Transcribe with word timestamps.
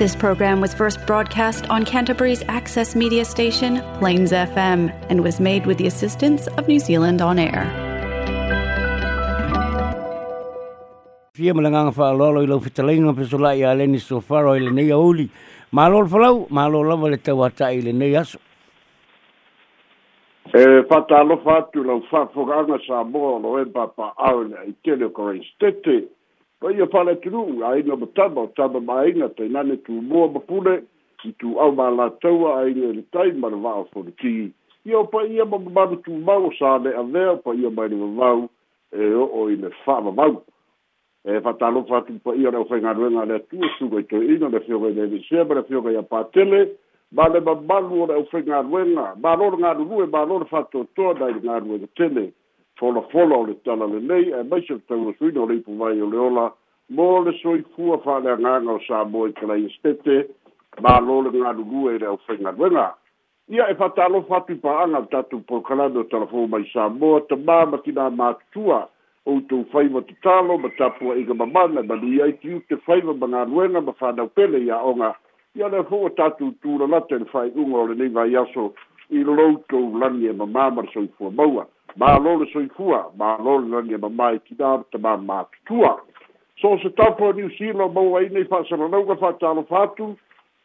This 0.00 0.16
program 0.20 0.62
was 0.64 0.72
first 0.76 0.96
broadcast 1.08 1.66
on 1.74 1.84
Canterbury's 1.88 2.42
access 2.58 2.90
media 2.96 3.22
station, 3.26 3.74
Plains 3.98 4.32
FM, 4.32 4.84
and 5.10 5.22
was 5.26 5.38
made 5.46 5.66
with 5.66 5.76
the 5.76 5.86
assistance 5.92 6.46
of 6.56 6.66
New 6.68 6.78
Zealand 6.84 7.20
On 7.20 7.38
Air. 7.38 7.64
Fia 11.34 11.52
fa 11.98 12.08
lolo 12.20 12.40
ilo 12.46 12.58
fitalinga 12.60 13.12
pe 13.18 13.24
leni 13.82 13.98
so 13.98 14.20
faro 14.22 14.54
ile 14.56 14.70
nei 14.80 14.88
auli. 15.00 15.28
Malol 15.80 16.08
falau, 16.14 16.46
malol 16.48 16.88
lava 16.92 17.10
le 17.16 17.20
ile 17.80 17.92
nei 17.92 18.14
aso. 18.16 18.36
E 20.50 20.82
fata 20.88 21.22
lau 21.22 21.38
fa 22.08 22.24
foganga 22.34 22.78
sa 22.86 23.04
mo 23.04 23.36
lo 23.38 23.58
e 23.60 23.66
papa 23.66 24.14
au 24.16 24.44
pa 26.60 26.68
ia 26.76 26.86
fala 26.92 27.14
tru 27.24 27.64
ai 27.64 27.82
no 27.88 27.96
tabo 28.14 28.46
tabo 28.56 28.80
mai 28.80 29.12
na 29.16 29.28
te 29.28 29.48
nane 29.48 29.76
tu 29.84 29.92
mo 30.08 30.28
ba 30.28 30.40
pule 30.44 30.84
ki 31.20 31.32
tu 31.40 31.56
au 31.58 31.72
ma 31.72 31.88
la 31.88 32.06
tau 32.22 32.44
ai 32.52 32.74
le 32.76 33.02
tai 33.12 33.32
ma 33.32 33.48
va 33.48 33.72
fo 33.92 34.02
de 34.04 34.12
ki 34.20 34.52
ia 34.88 35.00
pa 35.12 35.24
ia 35.24 35.44
ba 35.48 35.56
ba 35.56 35.84
tu 36.04 36.12
ma 36.12 36.36
o 36.36 36.52
sa 36.60 36.76
le 36.84 36.92
a 37.02 37.02
ver 37.02 37.40
pa 37.44 37.56
ia 37.56 37.70
mai 37.76 37.88
le 37.88 37.96
va 38.18 38.30
e 38.92 39.02
o 39.22 39.24
o 39.40 39.48
ile 39.54 39.70
fa 39.84 40.00
ma 40.04 40.12
ba 40.18 40.26
e 41.24 41.40
fa 41.44 41.52
ta 41.60 41.72
lo 41.72 41.80
fa 41.88 42.04
ki 42.06 42.20
pa 42.24 42.36
ia 42.36 42.52
no 42.52 42.64
fa 42.68 42.76
nga 42.76 42.92
ru 42.92 43.08
e 43.08 43.10
nga 43.16 43.24
le 43.30 43.38
tu 43.48 43.56
su 43.78 43.88
ko 43.92 44.02
te 44.10 44.18
ina 44.32 44.52
le 44.52 44.60
fio 44.68 44.84
ga 44.84 44.90
le 44.98 45.04
se 45.28 45.40
ba 45.48 45.56
le 45.56 45.62
fio 45.68 45.80
ga 45.80 45.90
ia 45.96 46.02
pa 46.12 46.20
tele 46.34 46.60
ba 47.16 47.24
le 47.32 47.40
ba 47.40 47.54
ba 47.56 47.80
lu 47.88 48.04
o 48.04 48.22
fa 48.32 48.38
nga 48.44 48.60
ru 48.68 48.84
nga 48.92 49.06
ba 49.22 49.32
lo 49.38 49.48
nga 49.56 49.72
ru 49.80 50.04
e 50.04 50.06
ba 50.14 50.28
lo 50.28 50.44
fa 50.52 50.60
to 50.72 50.84
to 50.96 51.06
da 51.20 51.32
nga 51.40 51.56
ru 51.64 51.80
te 51.80 51.88
tele 51.96 52.26
fola 52.80 53.02
fola 53.12 53.36
o 53.36 53.42
le 53.44 53.60
tala 53.62 53.84
le 53.84 54.00
nei 54.00 54.30
e 54.32 54.42
mai 54.42 54.64
se 54.64 54.74
tau 54.88 55.08
o 55.12 55.12
suina 55.20 55.40
o 55.42 55.44
le 55.46 55.60
o 55.60 56.06
le 56.08 56.16
ola 56.18 56.46
mō 56.90 57.06
le 57.26 57.32
soi 57.42 57.60
fua 57.76 58.00
whare 58.02 58.32
a 58.32 58.36
nganga 58.40 58.72
o 58.72 58.80
sā 58.88 59.04
mō 59.04 59.28
i 59.28 59.34
kala 59.36 59.58
iestete 59.60 60.16
mā 60.80 60.96
lō 61.04 61.16
le 61.26 61.30
ngā 61.36 61.50
rugu 61.60 61.90
e 61.92 61.98
reo 62.00 62.16
whenga 62.26 62.54
duenga 62.56 62.86
ia 63.52 63.68
e 63.68 63.74
whata 63.78 64.06
alo 64.08 64.24
whatu 64.28 64.56
pa 64.62 64.78
anga 64.86 65.02
tatu 65.12 65.42
po 65.44 65.60
kalame 65.60 66.00
o 66.00 66.04
tala 66.08 66.24
fōu 66.32 66.48
mai 66.48 66.64
sā 66.72 66.88
mō 66.88 67.10
ta 67.28 67.36
mā 67.36 67.58
mati 67.68 67.92
nā 67.92 68.08
mātua 68.16 68.86
o 69.28 69.34
tō 69.52 69.58
whaiva 69.74 70.00
tu 70.08 70.16
tālo 70.24 70.56
ma 70.58 70.72
tapua 70.80 71.18
e 71.20 71.24
ga 71.28 71.36
mamana 71.36 71.84
ma 71.84 72.00
lui 72.00 72.22
ai 72.24 72.32
tiu 72.40 72.62
te 72.70 72.80
whaiva 72.88 73.12
ma 73.12 73.28
ngā 73.34 73.44
ruenga 73.52 73.84
ma 73.84 73.92
whanau 74.00 74.32
pele 74.32 74.62
ia 74.64 74.80
onga 74.80 75.12
ia 75.54 75.68
le 75.68 75.84
fōu 75.92 76.08
tatu 76.16 76.54
tūra 76.64 76.88
late 76.88 77.20
le 77.20 77.28
whai 77.34 77.52
unga 77.52 77.84
o 77.84 77.90
le 77.92 77.98
nei 78.00 78.08
vai 78.08 78.32
aso 78.40 78.72
i 79.12 79.20
lo 79.26 79.52
tō 79.68 79.82
lani 80.00 80.28
e 80.32 80.32
mamā 80.38 80.70
marasau 80.72 81.10
fua 81.18 81.28
maua 81.30 81.66
malo 81.96 82.36
le 82.36 82.46
soifua 82.52 83.12
malo 83.16 83.58
le 83.58 83.68
lani 83.68 83.92
e 83.94 83.98
mamae 83.98 84.38
kinaro 84.38 84.84
te 84.92 84.98
mamatutua 84.98 86.00
so 86.60 86.78
se 86.82 86.90
tafo 86.90 87.28
a 87.28 87.32
niusila 87.32 87.88
maua 87.88 88.20
ai 88.20 88.28
nei 88.28 88.44
fa'asalalauga 88.44 89.16
fa'atalofa 89.16 89.82
atu 89.82 90.16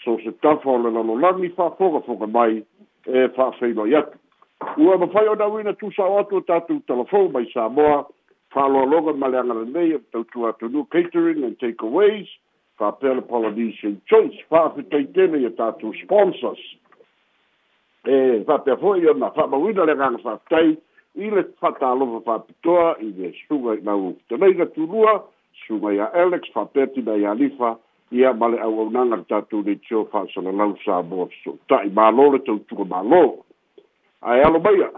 so 0.03 0.17
se 0.23 0.31
tafo 0.31 0.73
o 0.73 0.77
le 0.77 0.91
lalolagi 0.91 1.49
fa'afogafoga 1.55 2.27
mai 2.27 2.63
e 3.07 3.27
fa'afeiloai 3.35 3.95
atu 3.95 4.17
ua 4.77 4.97
mafai 4.97 5.27
ona 5.27 5.43
auina 5.45 5.73
tusao 5.73 6.19
atu 6.19 6.35
o 6.37 6.41
tatou 6.41 6.79
telefon 6.79 7.31
mai 7.31 7.49
sa 7.53 7.69
moa 7.69 8.05
fa'aloaloga 8.51 9.13
ma 9.17 9.27
le 9.27 9.37
agalenei 9.39 9.93
e 9.95 9.99
tautua 10.11 10.49
atunu 10.49 10.85
catering 10.89 11.43
and 11.43 11.57
takeaways 11.59 12.27
fa'apea 12.77 13.13
le 13.13 13.21
polynesian 13.21 13.97
choice 14.05 14.37
fa'afetaitele 14.49 15.41
ia 15.41 15.49
tatou 15.51 15.93
sponsors 16.03 16.59
e 18.05 18.43
fa'apea 18.47 18.77
fo'i 18.77 19.07
ona 19.09 19.31
fa'amauina 19.31 19.85
le 19.85 19.91
agaga 19.91 20.17
fa'afetai 20.17 20.77
i 21.15 21.29
le 21.31 21.43
fatalofa 21.59 22.19
faapitoa 22.25 22.95
i 22.99 23.05
le 23.17 23.31
suga 23.47 23.73
i 23.73 23.81
lau 23.85 24.13
teleiga 24.29 24.65
tulua 24.65 25.13
suga 25.67 25.93
ia 25.93 26.07
alex 26.23 26.51
faapeti 26.53 27.01
mai 27.01 27.25
alifa 27.25 27.77
ia 28.11 28.33
ma 28.33 28.47
le 28.47 28.59
auaunaga 28.59 29.15
le 29.15 29.23
tatou 29.29 29.61
leitio 29.63 30.03
faasalalau 30.11 30.75
samoa 30.85 31.27
fesoota'i 31.31 31.89
mālō 31.99 32.25
le 32.33 32.39
tautuga 32.39 32.83
mālō 32.91 33.21
ae 34.33 34.41
alo 34.47 34.59
maia 34.59 34.89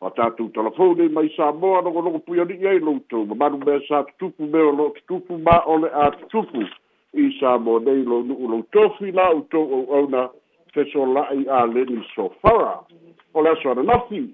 fa 0.00 0.10
tatou 0.16 0.48
talafoni 0.56 1.08
mai 1.08 1.28
samoa 1.36 1.82
logologo 1.84 2.18
puiali'i 2.18 2.66
ai 2.68 2.78
loutou 2.80 3.26
mamalu 3.26 3.60
mea 3.66 3.80
sa 3.88 4.02
tutupu 4.04 4.48
me 4.52 4.58
o 4.62 4.72
loo 4.72 4.88
tutupu 4.96 5.36
ma 5.38 5.58
o 5.66 5.76
le 5.84 5.92
a 5.92 6.10
tutupu 6.10 6.64
i 7.12 7.28
samoa 7.40 7.80
nei 7.80 8.02
lo 8.08 8.22
nu'u 8.22 8.48
loutofi 8.50 9.12
la 9.12 9.28
outou 9.36 9.68
au'auna 9.76 10.28
fesola'i 10.72 11.44
a 11.48 11.66
leni 11.74 12.00
sofara 12.14 12.74
o 13.34 13.42
le 13.42 13.48
aso 13.50 13.70
ananafi 13.70 14.24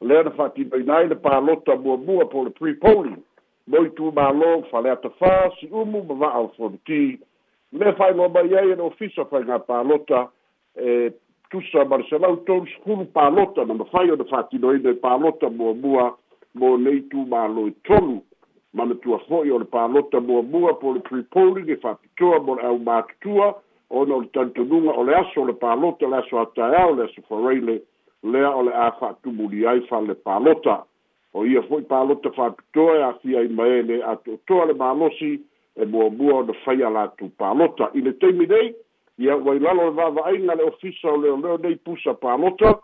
lea 0.00 0.22
na 0.22 0.30
fa'atinoina 0.30 0.96
ai 0.96 1.08
le 1.08 1.14
palota 1.14 1.76
muamua 1.76 2.24
po 2.28 2.44
le 2.44 2.50
prepolling 2.50 3.20
mo 3.66 3.80
i 3.84 3.88
tumālō 3.96 4.52
falea 4.70 4.94
tafā 5.04 5.30
si 5.60 5.66
umu 5.72 6.02
ma 6.04 6.14
va'a 6.22 6.38
o 6.44 6.48
fonuti 6.56 7.18
le 7.72 7.92
fa'aigoa 8.00 8.28
mai 8.28 8.52
ai 8.56 8.70
ele 8.72 8.82
ofisa 8.82 9.24
faigā 9.30 9.58
palota 9.66 10.28
e 10.76 11.12
tusa 11.50 11.84
ma 11.88 11.96
le 11.96 12.04
selau 12.10 12.36
tolu 12.44 12.66
sekulu 12.74 13.04
palota 13.16 13.64
na 13.64 13.74
mafai 13.74 14.10
ona 14.10 14.24
fa'atinoina 14.24 14.90
i 14.90 14.94
palota 15.06 15.48
muamua 15.50 16.14
mo 16.54 16.76
nei 16.76 17.00
tumālō 17.12 17.68
i 17.68 17.72
tolu 17.88 18.20
ma 18.74 18.84
na 18.84 18.94
tua 18.94 19.18
fo'i 19.28 19.50
o 19.50 19.58
le 19.58 19.64
palota 19.76 20.20
muamua 20.20 20.74
po 20.80 20.92
le 20.92 21.00
prepolling 21.08 21.70
e 21.72 21.76
fa'apitoa 21.80 22.40
mo 22.44 22.54
le 22.60 22.68
au 22.68 22.78
matutua 22.78 23.54
ona 23.90 24.14
o 24.14 24.20
le 24.20 24.28
tanitonuga 24.36 24.92
o 24.92 25.04
le 25.08 25.14
aso 25.16 25.40
o 25.40 25.46
le 25.48 25.52
palota 25.66 26.06
le 26.08 26.16
aso 26.20 26.40
ataeao 26.40 26.94
le 26.94 27.02
aso 27.08 27.22
faraile 27.28 27.80
lea 28.32 28.50
o 28.58 28.62
le 28.66 28.72
a 28.74 28.86
fa'atumuli 29.00 29.64
ai 29.66 29.80
fa 29.88 30.00
le 30.00 30.14
palota 30.26 30.76
o 31.38 31.44
ia 31.46 31.62
fo'i 31.68 31.82
palota 31.92 32.30
fa'atutoa 32.38 32.94
e 32.98 33.02
afia 33.10 33.40
i 33.48 33.50
mae 33.58 33.82
le 33.88 34.00
a 34.10 34.14
to'atoa 34.22 34.66
le 34.70 34.74
malosi 34.82 35.32
e 35.76 35.84
muamua 35.90 36.34
ona 36.42 36.52
faia 36.64 36.90
latu 36.90 37.28
palota 37.40 37.90
i 37.98 38.00
le 38.06 38.12
taimi 38.20 38.46
nei 38.52 38.74
ia 39.18 39.36
ua 39.36 39.54
i 39.56 39.60
lalo 39.66 39.84
le 39.90 39.94
vava'aina 39.98 40.54
le 40.58 40.62
ofisa 40.72 41.08
o 41.12 41.16
leoleo 41.16 41.56
nei 41.58 41.76
pusa 41.76 42.14
palota 42.14 42.78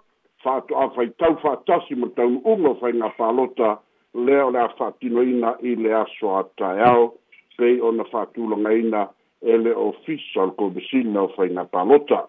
fa'ato'a 0.44 0.90
faitau 0.96 1.34
fa'atasi 1.44 1.94
ma 1.94 2.08
taunu'uma 2.16 2.74
faiga 2.80 3.08
palota 3.22 3.78
lea 4.14 4.44
o 4.46 4.50
le 4.50 4.60
a 4.60 4.68
fa'atinoina 4.78 5.56
i 5.68 5.74
le 5.82 5.94
aso 6.02 6.36
ataeao 6.42 7.12
pei 7.56 7.80
ona 7.80 8.04
fa'atulagaina 8.12 9.08
e 9.52 9.58
le 9.58 9.72
ofisa 9.74 10.42
o 10.42 10.46
le 10.46 10.54
komisina 10.60 11.22
o 11.22 11.28
faiga 11.34 11.64
palota 11.74 12.28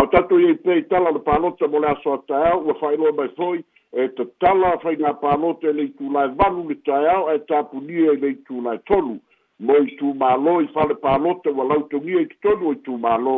au 0.00 0.06
tatu 0.06 0.38
iai 0.40 0.54
pei 0.54 0.82
tala 0.90 1.10
le 1.10 1.18
palota 1.18 1.66
mo 1.68 1.78
le 1.80 1.86
aso 1.88 2.12
ataeao 2.14 2.60
ua 2.64 2.74
faailoa 2.80 3.12
mai 3.12 3.28
foi 3.36 3.58
e 3.58 4.08
tala 4.08 4.26
tatala 4.40 4.80
faigā 4.82 5.12
palota 5.24 5.68
e 5.70 5.72
le 5.72 5.82
itulae 5.88 6.28
valu 6.38 6.68
le 6.68 6.74
taeao 6.86 7.30
e 7.34 7.36
e 7.96 8.08
i 8.08 8.16
le 8.22 8.28
itulae 8.36 8.78
tolu 8.86 9.14
mo 9.60 9.74
i 9.86 9.96
tumālō 10.00 10.54
i 10.64 10.68
fale 10.74 10.94
palota 10.94 11.50
ua 11.50 11.64
lautogia 11.64 12.20
i 12.20 12.26
totonu 12.26 12.68
o 12.68 12.72
i 12.72 12.80
tumālō 12.88 13.36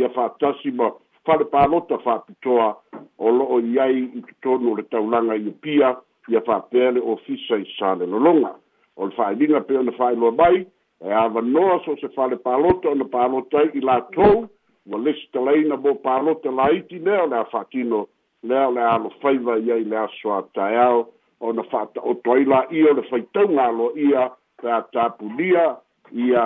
ia 0.00 0.08
faatasi 0.08 0.70
ma 0.70 0.88
fale 1.26 1.44
palota 1.44 1.98
faapitoa 1.98 2.76
o 3.18 3.30
lo'o 3.30 3.60
i 3.60 3.78
ai 3.80 3.98
i 4.18 4.22
totonu 4.42 4.72
o 4.72 4.76
le 4.76 4.82
taulaga 4.90 5.36
ia 5.36 5.52
pia 5.60 5.96
ia 6.28 6.40
faapea 6.40 6.90
le 6.90 7.00
ofisa 7.00 7.54
i 7.60 7.66
sa 7.78 7.94
le 7.94 8.06
lologa 8.06 8.54
o 8.96 9.06
le 9.06 9.12
faailiga 9.20 9.60
pe 9.60 9.78
ona 9.78 9.92
faailoa 9.92 10.32
mai 10.32 10.66
e 11.04 11.12
avanoa 11.12 11.80
so 11.84 11.96
se 12.00 12.08
fale 12.16 12.36
palota 12.36 12.88
ona 12.88 13.04
palota 13.04 13.62
i 13.74 13.80
la 13.80 14.00
mm 14.16 14.48
ma 14.86 14.98
lesi 14.98 15.28
talaina 15.32 15.76
mo 15.76 15.94
palote 15.94 16.50
laiti 16.50 16.98
lea 16.98 17.22
o 17.22 17.26
le 17.26 17.36
a 17.38 17.44
fa'atino 17.52 18.06
lea 18.42 18.66
o 18.68 18.72
le 18.72 18.80
a 18.82 18.92
alofaiva 18.96 19.58
i 19.60 19.72
ai 19.72 19.84
le 19.84 19.96
aso 19.98 20.32
ataeao 20.34 21.06
ona 21.40 21.62
fa'ata'oto 21.72 22.32
ai 22.32 22.44
la'ia 22.44 22.90
o 22.92 22.96
le 22.96 23.02
faitauga 23.12 23.64
aloa'ia 23.68 24.30
pe 24.62 24.70
a 24.72 24.82
tapulia 24.92 25.76
ia 26.12 26.44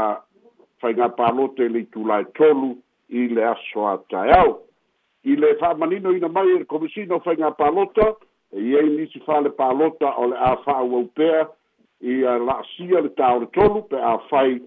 faigā 0.82 1.08
palote 1.16 1.68
le 1.68 1.78
itulae 1.86 2.24
tolu 2.34 2.74
i 3.08 3.28
le 3.30 3.44
aso 3.54 3.86
ataeao 3.94 4.58
i 5.30 5.36
le 5.36 5.54
fa'amanino 5.62 6.12
ina 6.16 6.28
mai 6.28 6.50
e 6.56 6.58
le 6.58 6.64
komisina 6.66 7.14
o 7.16 7.24
faigā 7.26 7.54
palota 7.58 8.14
e 8.52 8.60
iai 8.66 8.88
nisi 8.96 9.20
fale 9.26 9.50
palota 9.50 10.10
o 10.18 10.26
le 10.34 10.36
a 10.36 10.56
fa'auau 10.66 11.06
pea 11.14 11.46
ia 12.02 12.38
la'asia 12.38 13.00
le 13.00 13.14
taole 13.18 13.46
tolu 13.54 13.82
pe 13.88 13.96
a 13.96 14.18
fai 14.28 14.60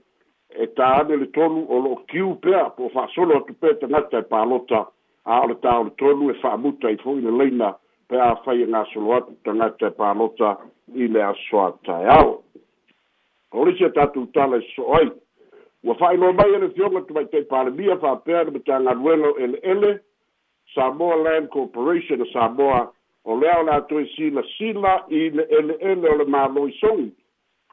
e 0.49 0.65
tāne 0.79 1.15
le 1.21 1.25
tonu 1.35 1.63
o 1.75 1.79
lo 1.85 1.95
kiu 2.11 2.35
pea 2.41 2.67
po 2.77 2.87
wha 2.93 3.07
solo 3.15 3.37
atu 3.39 3.53
pē 3.61 3.71
te 3.81 3.87
ngata 3.91 4.19
e 4.21 4.27
pālota 4.31 4.81
a 5.25 5.41
ole 5.43 5.55
tā 5.65 5.73
o 5.79 5.83
le 5.87 5.91
tonu 6.01 6.29
e 6.31 6.37
wha 6.43 6.55
muta 6.57 6.91
i 6.91 6.95
fo 7.03 7.15
i 7.19 7.21
le 7.25 7.31
leina 7.41 7.71
pe 8.07 8.15
a 8.21 8.29
whai 8.45 8.61
e 8.63 8.67
ngā 8.71 8.83
solo 8.93 9.15
atu 9.19 9.35
te 9.43 9.55
ngata 9.59 9.87
e 9.91 9.95
pālota 9.99 10.51
i 11.03 11.07
le 11.13 11.23
aswa 11.31 11.65
tai 11.85 12.03
au. 12.17 12.37
O 13.51 13.65
le 13.65 13.75
sia 13.77 13.87
e 13.91 13.95
tātu 13.97 14.23
tāle 14.37 14.61
so 14.73 14.87
ai, 14.99 15.09
ua 15.83 15.95
whai 15.99 16.15
no 16.17 16.31
mai 16.33 16.49
ele 16.55 16.69
fionga 16.77 17.01
tu 17.07 17.13
mai 17.17 17.25
te 17.33 17.43
pāle 17.51 17.73
mia 17.79 17.95
wha 18.01 18.15
pēr 18.27 18.51
me 18.55 18.63
tā 18.69 18.79
ngā 18.83 18.95
ruelo 18.99 19.33
ele 19.37 19.59
ele, 19.63 19.97
Samoa 20.75 21.15
Land 21.25 21.47
Corporation 21.49 22.21
o 22.21 22.25
Samoa, 22.31 22.79
o 23.23 23.35
leo 23.35 23.61
la 23.67 23.81
tui 23.91 24.07
sila 24.15 24.43
sila 24.55 24.99
i 25.11 25.29
le 25.35 25.45
ele 25.59 25.75
ele 25.81 26.07
o 26.11 26.17
le 26.21 26.25
mālo 26.31 26.65
i 26.67 26.73
songi, 26.79 27.11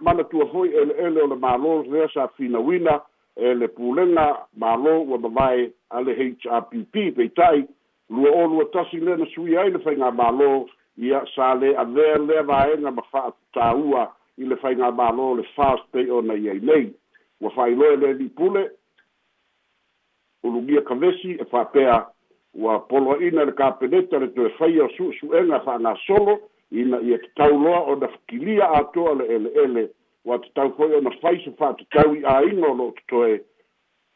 manatua 0.00 0.44
hoi 0.44 0.68
eleele 0.76 1.22
o 1.22 1.26
le 1.26 1.34
mālō 1.36 1.92
lea 1.92 2.08
sa 2.14 2.28
finauina 2.36 3.00
e 3.36 3.54
le 3.54 3.68
pulega 3.68 4.26
mālō 4.60 4.94
ua 5.08 5.18
mavae 5.18 5.66
a 5.90 6.00
le 6.02 6.12
hrpp 6.18 7.12
peita'i 7.16 7.64
lua 8.10 8.30
olua 8.44 8.64
tasi 8.72 8.96
le 9.00 9.16
na 9.16 9.26
sui 9.34 9.56
ai 9.56 9.70
le 9.70 9.78
faigā 9.78 10.10
mālō 10.18 10.50
ia 11.08 11.22
sa 11.34 11.54
lē 11.54 11.74
avea 11.78 12.18
lea 12.18 12.42
vaega 12.42 12.90
ma 12.90 13.02
fa 13.12 13.22
atutāua 13.30 14.06
i 14.42 14.50
le 14.50 14.56
faigā 14.64 14.90
mālō 14.98 15.36
le 15.36 15.42
fast 15.54 15.86
day 15.94 16.08
o 16.10 16.20
na 16.22 16.34
iai 16.34 16.58
nei 16.62 16.90
ua 17.40 17.50
fa'ailoa 17.50 17.92
e 17.92 17.96
le 17.96 18.12
li'ipule 18.14 18.70
ulugia 20.42 20.82
kavesi 20.82 21.36
e 21.40 21.44
fa 21.44 21.60
apea 21.60 22.06
ua 22.54 22.80
poloa'ina 22.88 23.44
le 23.44 23.52
kapeneta 23.52 24.18
le 24.18 24.28
toe 24.34 24.48
faia 24.58 24.84
o 24.84 24.88
su'esu'ega 24.98 25.60
fa'agasolo 25.64 26.40
ina 26.70 27.00
ia 27.00 27.18
tatau 27.18 27.58
loa 27.58 27.80
o 27.80 27.94
na 27.96 28.08
fikilia 28.08 28.70
atoa 28.70 29.14
le 29.14 29.24
eleele 29.24 29.90
ua 30.24 30.38
tatau 30.38 30.72
foi 30.76 30.94
ona 30.96 31.10
fai 31.10 31.38
se 31.44 31.50
faatatau 31.58 32.14
i 32.14 32.24
aiga 32.24 32.68
o 32.70 32.74
loo 32.74 32.90
totoe 32.92 33.40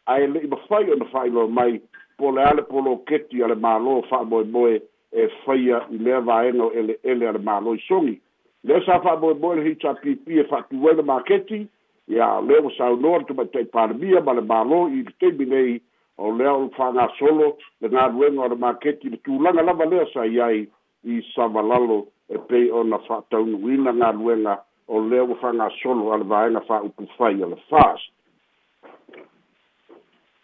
ae 0.06 0.26
le'i 0.26 0.46
mafai 0.46 0.90
ona 0.90 1.04
fa'ailoa 1.04 1.48
mai 1.48 1.80
po 2.18 2.30
le 2.30 2.42
a 2.42 2.52
le 2.54 2.62
e 2.62 2.68
polo 2.70 2.96
keti 3.06 3.42
a 3.42 3.46
le 3.48 3.54
mālō 3.54 4.02
fa'amoemoe 4.08 4.74
e 5.12 5.26
faia 5.44 5.80
i 5.90 5.98
lea 5.98 6.20
vaega 6.20 6.62
o 6.64 6.70
eleele 6.72 7.28
a 7.28 7.32
le 7.32 7.38
mālō 7.38 7.76
isogi 7.76 8.20
lea 8.64 8.80
sa 8.86 9.00
fa'amoemoe 9.00 9.56
le 9.56 9.68
hitapipi 9.68 10.38
e 10.40 10.44
fa'atuai 10.44 10.96
le 10.96 11.02
maketi 11.02 11.66
ia 12.08 12.40
lea 12.40 12.62
ua 12.64 12.72
saunoa 12.78 13.18
le 13.18 13.24
tumaitai 13.24 13.64
palemia 13.64 14.20
ma 14.20 14.32
le 14.32 14.40
mālō 14.52 14.80
i 14.98 15.02
letemi 15.04 15.44
nei 15.52 15.80
o 16.16 16.32
lea 16.32 16.52
o 16.52 16.68
fa'agasolo 16.76 17.56
le 17.80 17.88
galuega 17.88 18.40
o 18.40 18.48
le 18.48 18.54
maketi 18.56 19.10
le 19.10 19.16
tulaga 19.16 19.62
lava 19.62 19.84
lea 19.84 20.06
sa 20.14 20.26
i 20.26 20.40
ai 20.40 20.68
i 21.04 21.22
savalalo 21.34 22.06
e 22.28 22.38
pei 22.38 22.70
ona 22.70 22.98
fa'ataunuina 22.98 23.92
galuega 23.92 24.58
o 24.88 25.00
lea 25.00 25.25
ua 25.25 25.36
fagasolo 25.36 26.12
a 26.12 26.16
le 26.19 26.25
vaega 26.25 26.60
fa'upu 26.60 27.06
fai 27.16 27.42
a 27.42 27.46
le 27.46 27.56
fas 27.70 28.00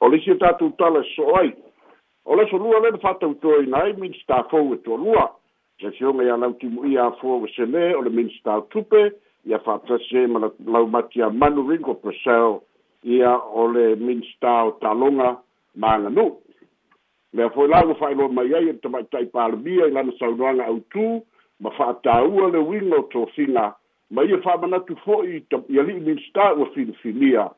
o 0.01 0.09
le 0.09 0.17
isi 0.17 0.31
e 0.31 0.35
tatou 0.39 0.71
tala 0.79 1.01
e 1.01 1.09
so'o 1.15 1.37
ai 1.37 1.53
o 2.25 2.37
le 2.37 2.47
solua 2.51 2.79
le 2.81 2.91
le 2.91 2.99
fa'atautoaina 2.99 3.77
ai 3.83 3.93
minista 3.93 4.45
fou 4.49 4.73
e 4.75 4.79
toalua 4.79 5.33
le 5.81 5.91
fioga 5.93 6.25
ia 6.25 6.37
lautimu'ia 6.37 7.05
afua 7.05 7.37
ua 7.37 7.49
selē 7.57 7.93
o 7.99 8.03
le 8.03 8.11
minista 8.11 8.57
o 8.57 8.61
tupe 8.73 9.13
ia 9.45 9.59
fa'atase 9.59 10.27
ma 10.27 10.51
laumati 10.67 11.23
a 11.23 11.31
manu 11.31 11.69
ringo 11.69 11.95
presel 11.95 12.61
ia 13.05 13.37
o 13.39 13.69
le 13.73 13.95
minista 13.97 14.65
o 14.65 14.73
taloga 14.81 15.37
maganu 15.77 16.33
lea 17.33 17.51
foi 17.51 17.69
la 17.69 17.85
ua 17.87 17.95
fa'ailoa 17.95 18.33
mai 18.33 18.55
ai 18.55 18.69
e 18.69 18.75
tama'ita'i 18.81 19.27
palemia 19.27 19.87
i 19.87 19.91
lana 19.93 20.13
saunoaga 20.19 20.65
autū 20.67 21.21
ma 21.61 21.71
fa 21.77 21.93
fa'atāua 21.95 22.51
le 22.51 22.59
uiga 22.63 22.99
o 22.99 23.03
tofiga 23.13 23.69
ma 24.11 24.23
ia 24.27 24.39
fa'amanatu 24.43 24.97
fo'i 25.05 25.43
ia 25.69 25.83
li'i 25.83 26.01
minsta 26.01 26.53
ua 26.57 26.67
filifilia 26.75 27.49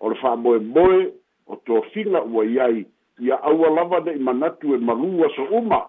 o 0.00 0.08
le 0.10 0.18
e 0.18 1.12
o 1.46 1.56
tofiga 1.66 2.22
ua 2.22 2.44
i 2.44 2.58
ai 2.60 2.86
ia 3.20 3.38
aua 3.42 3.70
lava 3.70 4.00
ne'i 4.00 4.18
manatu 4.18 4.74
e 4.74 4.78
malū 4.78 5.24
aso 5.30 5.44
uma 5.54 5.86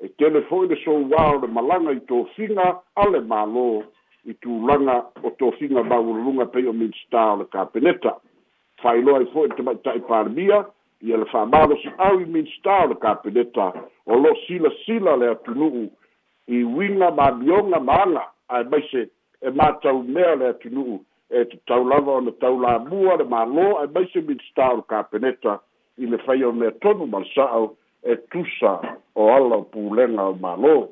e 0.00 0.08
tele 0.08 0.42
fo'i 0.50 0.68
le 0.68 0.76
wa 1.10 1.30
o 1.34 1.40
le 1.40 1.48
malaga 1.48 1.90
i 1.92 2.00
tofiga 2.00 2.78
a 2.94 3.08
le 3.08 3.18
mālō 3.20 3.82
i 4.26 4.32
tulaga 4.34 5.04
o 5.22 5.30
tofiga 5.30 5.82
maualaluga 5.82 6.46
pei 6.46 6.66
o 6.66 6.72
minsta 6.72 7.32
o 7.34 7.36
le 7.42 7.44
kapeneta 7.44 8.18
fa'ailoa 8.82 9.18
ai 9.18 9.26
fo'i 9.32 9.48
le 9.48 9.56
tamaita'i 9.56 10.00
palemia 10.08 10.66
ia 11.02 11.16
le 11.16 11.24
fa'amalosi'au 11.34 12.20
i 12.22 12.26
minsta 12.26 12.82
o 12.84 12.88
le 12.94 12.94
kapeneta 12.94 13.72
o 14.06 14.14
lo 14.14 14.20
lo'o 14.22 14.34
silasila 14.46 15.16
le 15.16 15.26
atunu'u 15.34 15.88
i 16.48 16.52
winga 16.64 17.10
ma 17.14 17.30
bionga 17.32 17.80
manga 17.80 18.22
a 18.48 18.62
mai 18.64 18.80
se 18.90 19.08
e 19.42 19.50
ma 19.50 19.72
tau 19.82 20.02
mea 20.02 20.34
le 20.34 20.46
atinuu 20.52 20.98
e 21.30 21.44
te 21.44 21.56
tau 21.68 21.84
lava 21.84 22.12
o 22.12 22.20
na 22.20 22.30
tau 22.40 22.60
la 22.60 22.78
mua 22.78 23.16
le 23.20 23.24
malo 23.24 23.76
a 23.80 23.86
mai 23.94 24.08
se 24.12 24.20
mi 24.20 24.34
tau 24.56 24.82
ka 24.88 25.02
peneta 25.02 25.58
i 25.98 26.06
le 26.06 26.18
fai 26.24 26.42
o 26.44 26.52
mea 26.52 26.70
tonu 26.80 27.06
ma 27.06 27.20
sa'o 27.34 27.74
e 28.02 28.16
tusa 28.32 28.78
o 29.14 29.28
ala 29.32 29.56
o 29.60 29.66
pulenga 29.68 30.24
o 30.24 30.34
malo 30.40 30.88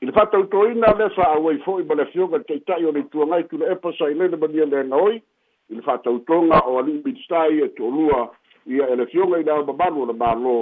i 0.00 0.06
le 0.06 0.12
fatau 0.12 0.46
toina 0.54 0.94
le 0.94 1.10
sa 1.16 1.32
au 1.34 1.48
ai 1.50 1.58
fo'i 1.66 1.82
ma 1.82 1.94
le 1.98 2.06
fioga 2.14 2.38
te 2.46 2.54
itai 2.62 2.84
o 2.84 2.92
le 2.92 3.00
ituagai 3.08 3.48
tuna 3.50 3.66
epa 3.74 3.90
sa 3.98 4.06
i 4.08 4.14
lele 4.14 4.36
mania 4.38 4.64
lega 4.70 4.94
oi 5.02 5.18
i 5.18 5.74
le 5.74 5.82
fatautoga 5.82 6.62
o 6.62 6.78
ali'i 6.78 7.00
minstai 7.04 7.58
e 7.58 7.68
toʻolua 7.74 8.28
ia 8.70 8.86
e 8.86 8.96
le 9.02 9.06
fioga 9.10 9.38
i 9.40 9.44
le 9.50 9.52
ao 9.52 9.64
mamalu 9.66 10.02
o 10.06 10.06
le 10.06 10.12
malo 10.14 10.54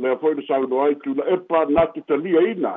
lea 0.00 0.16
foʻi 0.22 0.34
le 0.36 0.42
saunoa 0.46 0.84
ai 0.86 0.94
tula 0.94 1.24
epa 1.34 1.64
na 1.74 1.86
tetaliaina 1.92 2.72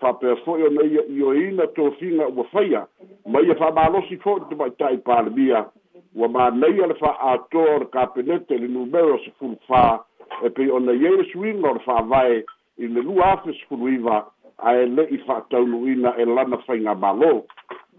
faapea 0.00 0.34
foʻi 0.44 0.66
ona 0.66 0.84
ia 0.88 1.02
ioina 1.18 1.66
tofiga 1.76 2.26
ua 2.28 2.44
faia 2.52 2.86
ma 3.26 3.40
ia 3.40 3.54
faamalosi 3.54 4.16
foʻi 4.24 4.48
te 4.48 4.54
maʻitaʻi 4.62 5.02
palemia 5.08 5.64
ua 6.16 6.28
manaia 6.28 6.86
le 6.86 6.94
faaatoa 7.00 7.74
o 7.74 7.78
le 7.82 7.86
kapenete 7.96 8.58
le 8.58 8.68
numero 8.68 9.18
sefulu 9.24 9.58
fā 9.68 9.82
e 10.44 10.48
pei 10.48 10.70
ona 10.70 10.92
iai 10.92 11.12
le 11.16 11.24
suiga 11.32 11.68
o 11.70 11.74
le 11.76 11.80
faavae 11.86 12.40
i 12.78 12.86
le 12.88 13.00
lua 13.08 13.32
afe 13.32 13.52
sefulu 13.60 13.88
iva 13.96 14.16
ae 14.64 14.86
leʻi 14.86 15.20
faataunuina 15.26 16.14
e 16.16 16.24
lana 16.24 16.58
faiga 16.66 16.96
mālō 17.04 17.32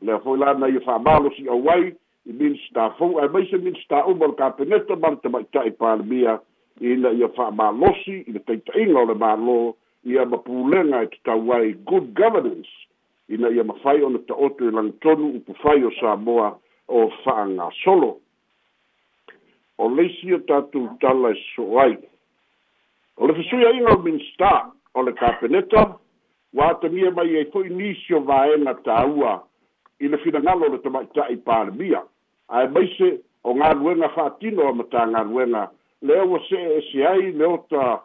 lea 0.01 0.19
foʻi 0.25 0.39
lana 0.39 0.73
ia 0.73 0.79
faamalosi 0.89 1.47
au 1.49 1.61
ai 1.69 1.93
i 2.27 2.33
minista 2.33 2.89
fou 2.97 3.19
ae 3.21 3.27
mai 3.29 3.45
se 3.51 3.57
minista 3.57 4.05
uma 4.05 4.25
o 4.25 4.33
le 4.33 4.35
kapeneta 4.35 4.95
ma 4.99 5.09
le 5.09 5.15
te 5.21 5.29
maʻitaʻi 5.29 5.71
palemia 5.77 6.39
ina 6.81 7.09
ia 7.11 7.27
fa'amālosi 7.29 8.13
i 8.27 8.31
le 8.35 8.39
taita'iga 8.43 8.97
o 8.99 9.05
le 9.07 9.13
mālō 9.19 9.55
ia 10.11 10.25
ma 10.27 10.37
pulega 10.43 10.99
e 11.05 11.07
tatau 11.13 11.53
ai 11.55 11.71
good 11.87 12.11
governance 12.13 12.67
ina 13.31 13.47
ia 13.49 13.63
fai 13.83 14.01
ona 14.03 14.19
ta'oto 14.27 14.65
i 14.67 14.75
e 14.87 14.91
tonu 15.01 15.27
upu 15.37 15.53
fai 15.63 15.83
o 15.85 15.91
samoa 15.99 16.57
o 16.87 17.09
solo 17.83 18.17
o 19.77 19.89
leisi 19.89 20.33
o 20.33 20.39
tatou 20.39 20.89
tala 21.01 21.31
e 21.31 21.39
so'o 21.55 21.79
ai 21.79 21.97
o 23.17 23.27
le 23.27 23.33
fesuiaiga 23.33 23.95
o 23.95 24.01
minista 24.03 24.71
o 24.93 25.01
le 25.01 25.11
kapeneta 25.13 25.95
ua 26.53 26.69
atamia 26.69 27.11
mai 27.11 27.35
ai 27.35 27.41
e 27.47 27.51
fo'i 27.51 27.69
nisi 27.69 28.13
o 28.13 28.19
vaega 28.19 28.75
tāua 28.83 29.39
i 29.99 30.07
le 30.07 30.17
finagalo 30.17 30.65
o 30.67 30.71
le 30.75 30.81
tama 30.83 31.01
ita'i 31.07 31.37
palemia 31.37 32.03
ae 32.49 32.67
maise 32.67 33.17
o 33.43 33.53
galuega 33.53 34.09
fa'atino 34.09 34.67
a 34.67 34.73
matagaluega 34.73 35.71
leo 36.07 36.31
wa 36.31 36.39
se 36.49 36.61
e 36.77 36.81
si 36.91 37.03
ai 37.03 37.31
leo 37.31 37.57
ta 37.69 38.01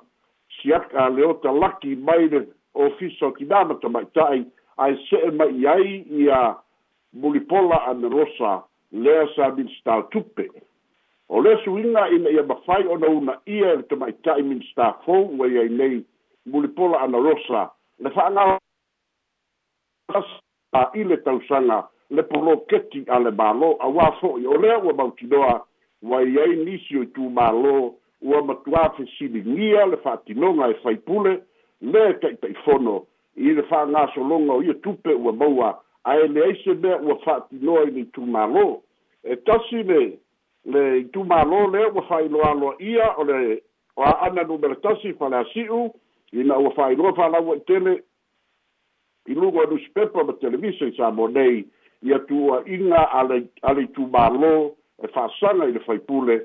siaka 0.62 1.08
leo 1.08 1.34
ta 1.34 1.52
laki 1.52 1.96
mai 1.96 2.28
le 2.28 2.40
ofiso 2.74 3.30
ki 3.36 3.44
nama 3.44 3.74
ta 3.80 3.88
mai 3.88 4.04
tai 4.14 4.44
ai 4.78 4.96
se 5.08 5.16
e 5.26 5.30
mai 5.30 5.66
ai 5.68 6.04
i 6.22 6.28
a 6.32 6.56
mulipola 7.12 7.80
ana 7.90 8.08
rosa 8.08 8.62
leo 8.92 9.26
sa 9.36 9.48
min 9.52 9.68
sta 9.80 10.00
tupe 10.10 10.48
o 11.28 11.40
leo 11.42 11.58
su 11.64 11.76
inga 11.78 12.06
ina 12.08 12.30
ia 12.30 12.42
mawhai 12.42 12.86
ona 12.88 13.08
una 13.08 13.36
ia 13.46 13.74
le 13.76 13.82
ta 13.86 13.96
mai 13.96 14.12
tai 14.20 14.42
min 14.42 14.62
sta 14.72 14.96
fo 15.04 15.18
ua 15.36 15.46
iai 15.48 15.68
nei 15.68 16.00
mulipola 16.46 17.00
ana 17.04 17.18
rosa 17.18 17.68
le 17.98 18.08
whaanga 18.16 18.58
a 20.80 20.90
ile 20.94 21.16
tausanga 21.22 21.88
le 22.10 22.22
poloketi 22.22 23.04
ale 23.12 23.30
malo 23.30 23.76
a 23.80 23.86
wafo 23.88 24.38
i 24.38 24.46
o 24.46 24.56
leo 24.56 24.80
wa 24.86 24.94
mautinoa 24.94 25.66
wa 26.02 26.20
iai 26.24 26.56
nisio 26.64 27.02
i 27.02 27.06
tu 27.14 27.28
malo 27.30 27.76
ua 28.22 28.40
matuā 28.44 28.82
fesiligia 28.96 29.86
le 29.86 29.96
fa'atinoga 30.04 30.68
e 30.70 30.74
faipule 30.82 31.30
le 31.80 32.02
taʻitaʻifono 32.22 32.94
i 33.36 33.54
le 33.56 33.62
fa'agasologa 33.70 34.52
o 34.58 34.62
ia 34.62 34.74
tupe 34.84 35.14
ua 35.14 35.32
maua 35.32 35.70
ae 36.04 36.26
leai 36.28 36.56
se 36.64 36.74
mea 36.74 36.98
ua 37.00 37.14
fa'atinoa 37.24 37.86
i 37.88 38.04
tu 38.12 38.20
malo 38.26 38.82
e 39.24 39.36
tasi 39.36 39.82
le 39.82 40.02
le 40.74 40.82
itumālō 41.00 41.60
lea 41.72 41.88
ua 41.94 42.02
fa'ailoaloa 42.08 42.74
ia 42.80 43.08
o 43.16 43.24
le 43.24 43.62
o 43.96 44.02
a'ana 44.04 44.42
numele 44.42 44.74
tasi 44.74 45.12
faleasi'u 45.14 45.90
ina 46.32 46.58
ua 46.58 46.70
fa'ailoa 46.76 47.14
fa'alaua 47.16 47.56
i 47.56 47.60
tele 47.60 48.02
i 49.26 49.34
luga 49.34 49.60
o 49.60 49.64
newspepa 49.70 50.24
ma 50.26 50.32
televisa 50.32 50.84
i 50.86 50.92
sa 50.92 51.10
mo 51.10 51.28
nei 51.28 51.64
ia 52.02 52.18
tua 52.18 52.62
a 52.64 53.22
le 53.22 53.44
a 53.62 53.74
tu 53.74 53.80
itumālō 53.80 54.52
e 55.04 55.08
fa'asaga 55.08 55.64
i 55.64 55.72
le 55.72 55.80
faipule 55.80 56.38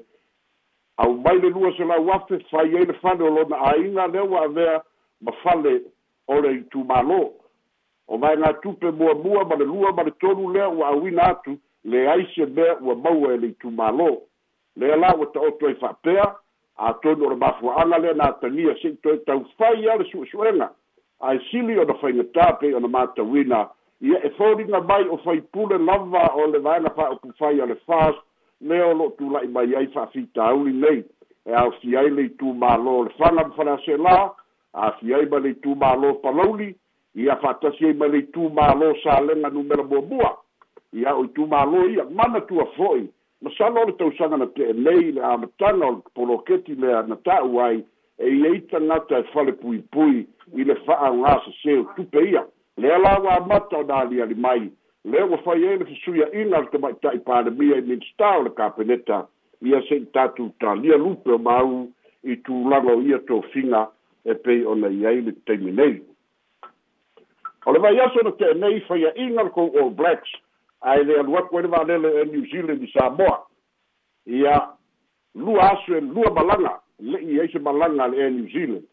au 0.98 1.14
mai 1.14 1.40
le 1.40 1.48
lua 1.50 1.72
se 1.78 1.84
la 1.84 1.98
wafe 2.00 2.38
fai 2.50 2.74
e 2.74 2.86
le 2.86 2.94
fane 2.94 3.22
o 3.24 3.28
lona 3.30 3.58
a 3.58 3.76
inga 3.78 4.08
lewa 4.08 4.44
a 4.44 4.48
vea 4.48 4.84
ma 5.22 5.32
fale 5.44 5.82
ore 6.28 6.52
i 6.54 6.64
tu 6.72 6.84
malo 6.88 7.20
o 8.08 8.18
mai 8.18 8.36
ngā 8.38 8.52
tupe 8.64 8.92
mua 9.00 9.14
mua 9.24 9.44
ma 9.50 9.56
le 9.56 9.66
lua 9.66 9.92
ma 9.94 10.04
le 10.04 10.12
tonu 10.22 10.54
lea 10.54 10.70
ua 10.70 10.88
awina 10.88 11.24
atu 11.28 11.58
le 11.84 12.08
aise 12.12 12.46
mea 12.46 12.78
ua 12.82 12.96
maua 12.96 13.34
e 13.34 13.38
le 13.38 13.48
i 13.48 13.54
tu 13.60 13.70
malo 13.72 14.08
le 14.80 14.96
la 14.96 15.12
ua 15.20 15.28
ta 15.34 15.40
oto 15.50 15.70
e 15.70 15.76
fapea 15.82 16.30
a 16.78 16.94
tonu 17.04 17.26
ora 17.28 17.36
mafua 17.36 17.76
ana 17.82 17.98
lea 17.98 18.14
nā 18.14 18.32
tangia 18.40 18.76
se 18.82 18.88
i 18.88 18.96
toi 19.04 19.18
tau 19.26 19.44
fai 19.58 19.90
a 19.92 19.96
le 19.98 20.06
suesu 20.12 20.46
enga 20.48 20.70
a 21.22 21.34
e 21.36 21.40
sili 21.52 21.78
o 21.80 21.84
na 21.84 21.94
fai 21.94 22.14
ngatā 22.14 22.48
pe 22.60 22.74
o 22.76 22.80
na 22.80 22.88
mātawina 22.88 23.68
ia 24.02 24.24
e 24.24 24.30
fōringa 24.40 24.84
mai 24.88 25.08
o 25.10 25.18
fai 25.24 25.42
pule 25.42 25.78
lava 25.78 26.28
o 26.36 26.46
le 26.48 26.60
vaina 26.60 26.90
fai 26.96 27.12
o 27.12 27.16
kufai 27.18 27.60
a 27.62 27.66
le 27.66 27.76
fāsu 27.88 28.22
me 28.62 28.80
o 28.82 28.94
lo 28.94 29.10
tu 29.18 29.30
la 29.30 29.42
i 29.44 29.48
mai 29.48 29.74
ai 29.76 29.88
fa 29.94 30.06
fi 30.14 30.26
ta 30.34 30.54
u 30.54 30.64
ni 30.64 30.74
nei 30.74 31.04
e 31.46 31.54
au 31.54 31.72
si 31.82 31.96
ai 31.98 32.10
le 32.12 32.30
tu 32.40 32.54
ma 32.54 32.76
lo 32.78 33.04
le 33.06 33.10
fanga 33.18 33.44
pa 33.56 33.64
na 33.64 33.78
se 33.86 33.98
la 33.98 34.32
a 34.74 34.94
si 35.00 35.14
ai 35.14 35.26
ba 35.26 35.40
le 35.40 35.54
tu 35.64 35.76
ma 35.76 35.94
lo 35.96 36.14
pa 36.24 36.30
lo 36.32 36.56
ni 36.56 36.72
i 37.18 37.30
a 37.30 37.36
fa 37.44 37.54
ta 37.62 37.72
si 37.78 37.86
ai 37.86 37.94
ba 37.94 38.08
le 38.08 38.22
tu 38.34 38.48
ma 38.50 38.74
lo 38.74 38.94
sa 39.04 39.20
le 39.22 39.36
na 39.36 39.50
numero 39.50 39.84
bo 39.84 40.02
bo 40.02 40.22
i 40.94 41.04
a 41.06 41.16
o 41.16 41.26
tu 41.36 41.46
ma 41.48 41.64
lo 41.66 41.86
i 41.90 41.98
a 42.00 42.04
mana 42.10 42.40
tu 42.48 42.60
a 42.62 42.66
foi 42.78 43.10
ma 43.42 43.50
sa 43.58 43.68
lo 43.70 43.84
le 43.90 43.96
tu 44.00 44.12
sa 44.18 44.28
na 44.32 44.48
te 44.56 44.72
nei 44.74 45.12
le 45.12 45.22
a 45.22 45.36
ma 45.38 45.48
ta 45.60 45.72
no 45.72 46.00
po 46.14 46.26
lo 46.26 46.38
ke 46.48 46.62
ti 46.64 46.76
le 46.76 46.96
na 47.08 47.16
ta 47.28 47.44
u 47.44 47.60
ai 47.60 47.84
e 48.18 48.30
i 48.32 48.42
eita 48.52 48.80
na 48.80 49.00
ta 49.10 49.20
e 49.20 49.24
fale 49.36 49.52
pui 49.52 49.84
pui 49.92 50.24
i 50.56 50.64
le 50.64 50.76
fa 50.88 50.96
a 50.96 51.12
ngasa 51.12 51.52
se 51.62 51.76
o 51.84 51.88
tu 51.96 52.08
pe 52.10 52.24
ia 52.32 52.46
le 52.78 52.92
ala 52.96 53.20
wa 53.20 53.40
mata 53.52 53.78
o 53.84 53.84
da 53.84 54.04
li 54.04 54.24
mai 54.36 54.72
E 55.06 55.08
le 55.12 55.22
ua 55.22 55.38
fai 55.38 55.62
ai 55.68 55.78
le 55.78 55.86
fesuiaʻiga 55.86 56.58
le 56.64 56.70
tamaʻitaʻi 56.74 57.20
palemia 57.28 57.78
i 57.78 57.82
minista 57.86 58.30
o 58.40 58.44
le 58.44 58.50
kapeneta 58.58 59.20
ia 59.62 59.78
seʻi 59.86 60.08
tatou 60.14 60.50
talia 60.60 60.98
lupe 60.98 61.30
o 61.32 61.38
mau 61.38 61.86
i 62.24 62.34
tulaga 62.46 62.90
o 62.98 63.02
ia 63.06 63.20
tofiga 63.28 63.84
e 64.26 64.34
pei 64.34 64.66
ona 64.66 64.88
i 64.90 65.06
ai 65.06 65.22
le 65.22 65.32
taimi 65.46 65.72
nei 65.72 66.02
o 67.66 67.72
le 67.72 67.80
vai 67.80 68.00
aso 68.00 68.24
na 68.26 68.32
teʻenei 68.42 68.82
faiaʻiga 68.88 69.44
le 69.46 69.50
kou 69.52 69.70
all 69.78 69.92
blacks 69.94 70.32
ae 70.82 71.04
le 71.04 71.20
alu 71.20 71.38
aku 71.38 71.58
ai 71.58 71.62
le 71.62 71.68
valele 71.70 72.16
e 72.22 72.26
new 72.32 72.46
zealand 72.50 72.82
i 72.84 72.90
samoa 72.98 73.38
ia 74.26 74.58
lua 75.36 75.70
aso 75.72 75.98
e 75.98 76.02
lua 76.02 76.34
malaga 76.34 76.80
leʻi 77.02 77.40
ai 77.42 77.48
se 77.54 77.60
malaga 77.60 78.08
le 78.08 78.18
air 78.24 78.32
new 78.32 78.50
zealand 78.50 78.86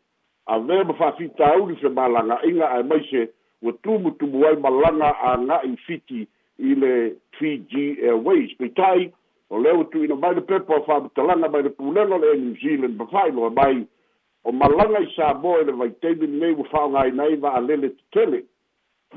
avea 0.47 0.85
ma 0.85 0.93
faafitauli 0.95 1.73
Inga 1.81 1.89
malagaʻiga 1.89 2.67
ae 2.77 3.01
se 3.09 3.33
ua 3.63 3.73
tumutumu 3.73 4.47
ai 4.47 4.57
malaga 4.57 5.15
aga'i 5.33 5.77
fiti 5.87 6.27
i 6.71 6.75
le 6.75 6.93
fiji 7.39 7.85
airways 8.03 8.57
peitai 8.59 9.11
o 9.51 9.59
lea 9.61 9.75
ua 9.77 9.85
tu'uina 9.85 10.15
mai 10.17 10.35
le 10.35 10.41
pepa 10.41 10.77
o 10.79 10.83
fa'amatalaga 10.87 11.49
mai 11.53 11.63
le 11.63 11.71
pulega 11.71 12.15
o 12.15 12.19
le 12.19 12.33
new 12.39 12.55
zealand 12.63 12.97
ma 12.99 13.07
fa'ailoa 13.13 13.51
mai 13.51 13.87
o 14.45 14.53
malaga 14.53 14.99
i 15.07 15.11
samoa 15.17 15.61
i 15.61 15.65
le 15.65 15.73
vaitaimi 15.73 16.27
lenei 16.27 16.55
ua 16.59 16.65
fa'aogāina 16.73 17.23
ai 17.23 17.37
va'alele 17.45 17.89
tetele 17.97 18.43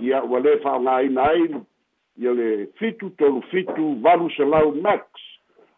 ia 0.01 0.21
ua 0.23 0.39
lē 0.39 0.55
fa'aogāina 0.63 1.27
ai 1.29 1.41
ia 2.21 2.33
le 2.33 2.49
fitu 2.77 3.09
tolu 3.19 3.41
fitu 3.49 3.95
valu 4.03 4.29
salau 4.37 4.71
max 4.83 5.01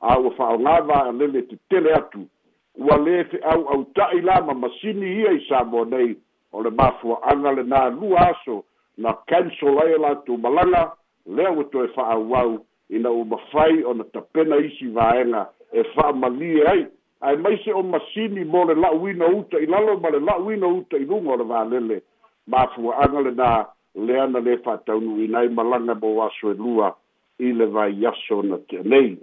a 0.02 0.18
ua 0.20 0.32
fa'aogā 0.32 0.80
va'alele 0.92 1.42
tetele 1.50 1.94
atu 1.96 2.28
ua 2.76 2.98
lē 3.00 3.24
fe'au 3.32 3.66
auta'i 3.74 4.22
la 4.22 4.42
ma 4.42 4.54
masini 4.54 5.16
ia 5.22 5.32
i 5.40 5.44
samoa 5.50 5.86
nei 5.86 6.16
o 6.58 6.64
le 6.64 6.70
mafuaaga 6.72 7.52
le 7.58 7.64
na 7.64 7.90
lua 7.90 8.34
aso 8.34 8.64
na 8.98 9.14
kansol 9.30 9.78
ai 9.80 9.94
o 9.94 9.98
latou 10.02 10.38
malaga 10.38 10.94
lea 11.26 11.50
ua 11.52 11.64
toe 11.64 11.88
fa'auau 11.88 12.60
ina 12.90 13.10
ua 13.12 13.26
mafai 13.26 13.84
ona 13.84 14.04
tapena 14.04 14.58
isi 14.58 14.88
vaega 14.88 15.48
e 15.72 15.84
fa'amalie 15.94 16.66
ai 16.72 16.88
ae 17.22 17.36
maise 17.38 17.74
o 17.74 17.84
masini 17.84 18.46
mo 18.46 18.66
le 18.66 18.74
la'uina 18.74 19.26
uta 19.28 19.60
i 19.62 19.66
lalo 19.66 20.00
ma 20.02 20.10
le 20.10 20.20
la'uina 20.20 20.68
uta 20.68 20.98
i 20.98 21.06
luga 21.06 21.30
o 21.32 21.38
le 21.38 21.44
valele 21.44 22.02
mafuaaga 22.48 23.20
lenā 23.28 23.52
lea 23.96 24.28
na 24.28 24.40
lē 24.40 24.58
fa 24.64 24.74
ataunuina 24.74 25.40
ai 25.40 25.48
malaga 25.50 25.94
mo 26.02 26.24
aso 26.26 26.52
e 26.52 26.54
lua 26.58 26.96
i 27.40 27.54
le 27.54 27.66
vai 27.66 28.06
aso 28.06 28.42
na 28.42 28.58
teanei 28.70 29.18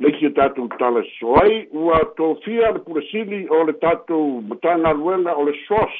leisi 0.00 0.26
o 0.26 0.30
tatou 0.34 0.68
tala 0.78 1.02
soai 1.18 1.68
ua 1.72 2.04
tofia 2.16 2.70
le 2.72 2.78
pulasili 2.80 3.48
o 3.48 3.64
le 3.64 3.72
tatou 3.72 4.40
matagaluega 4.42 5.36
o 5.36 5.42
le 5.44 5.52
sros 5.66 5.94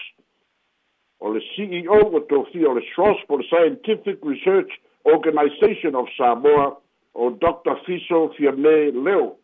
o 1.21 1.29
le 1.33 1.41
ceo 1.55 1.99
ua 2.13 2.21
tofia 2.29 2.71
o 2.71 2.75
le 2.75 2.81
sros 2.95 3.19
po 3.29 3.37
le 3.37 3.45
scientific 3.47 4.19
research 4.25 4.73
organization 5.05 5.95
of 5.95 6.07
samoa 6.17 6.77
o 7.15 7.31
dr 7.31 7.77
fiso 7.85 8.29
fiame 8.35 8.91
leo 8.93 9.37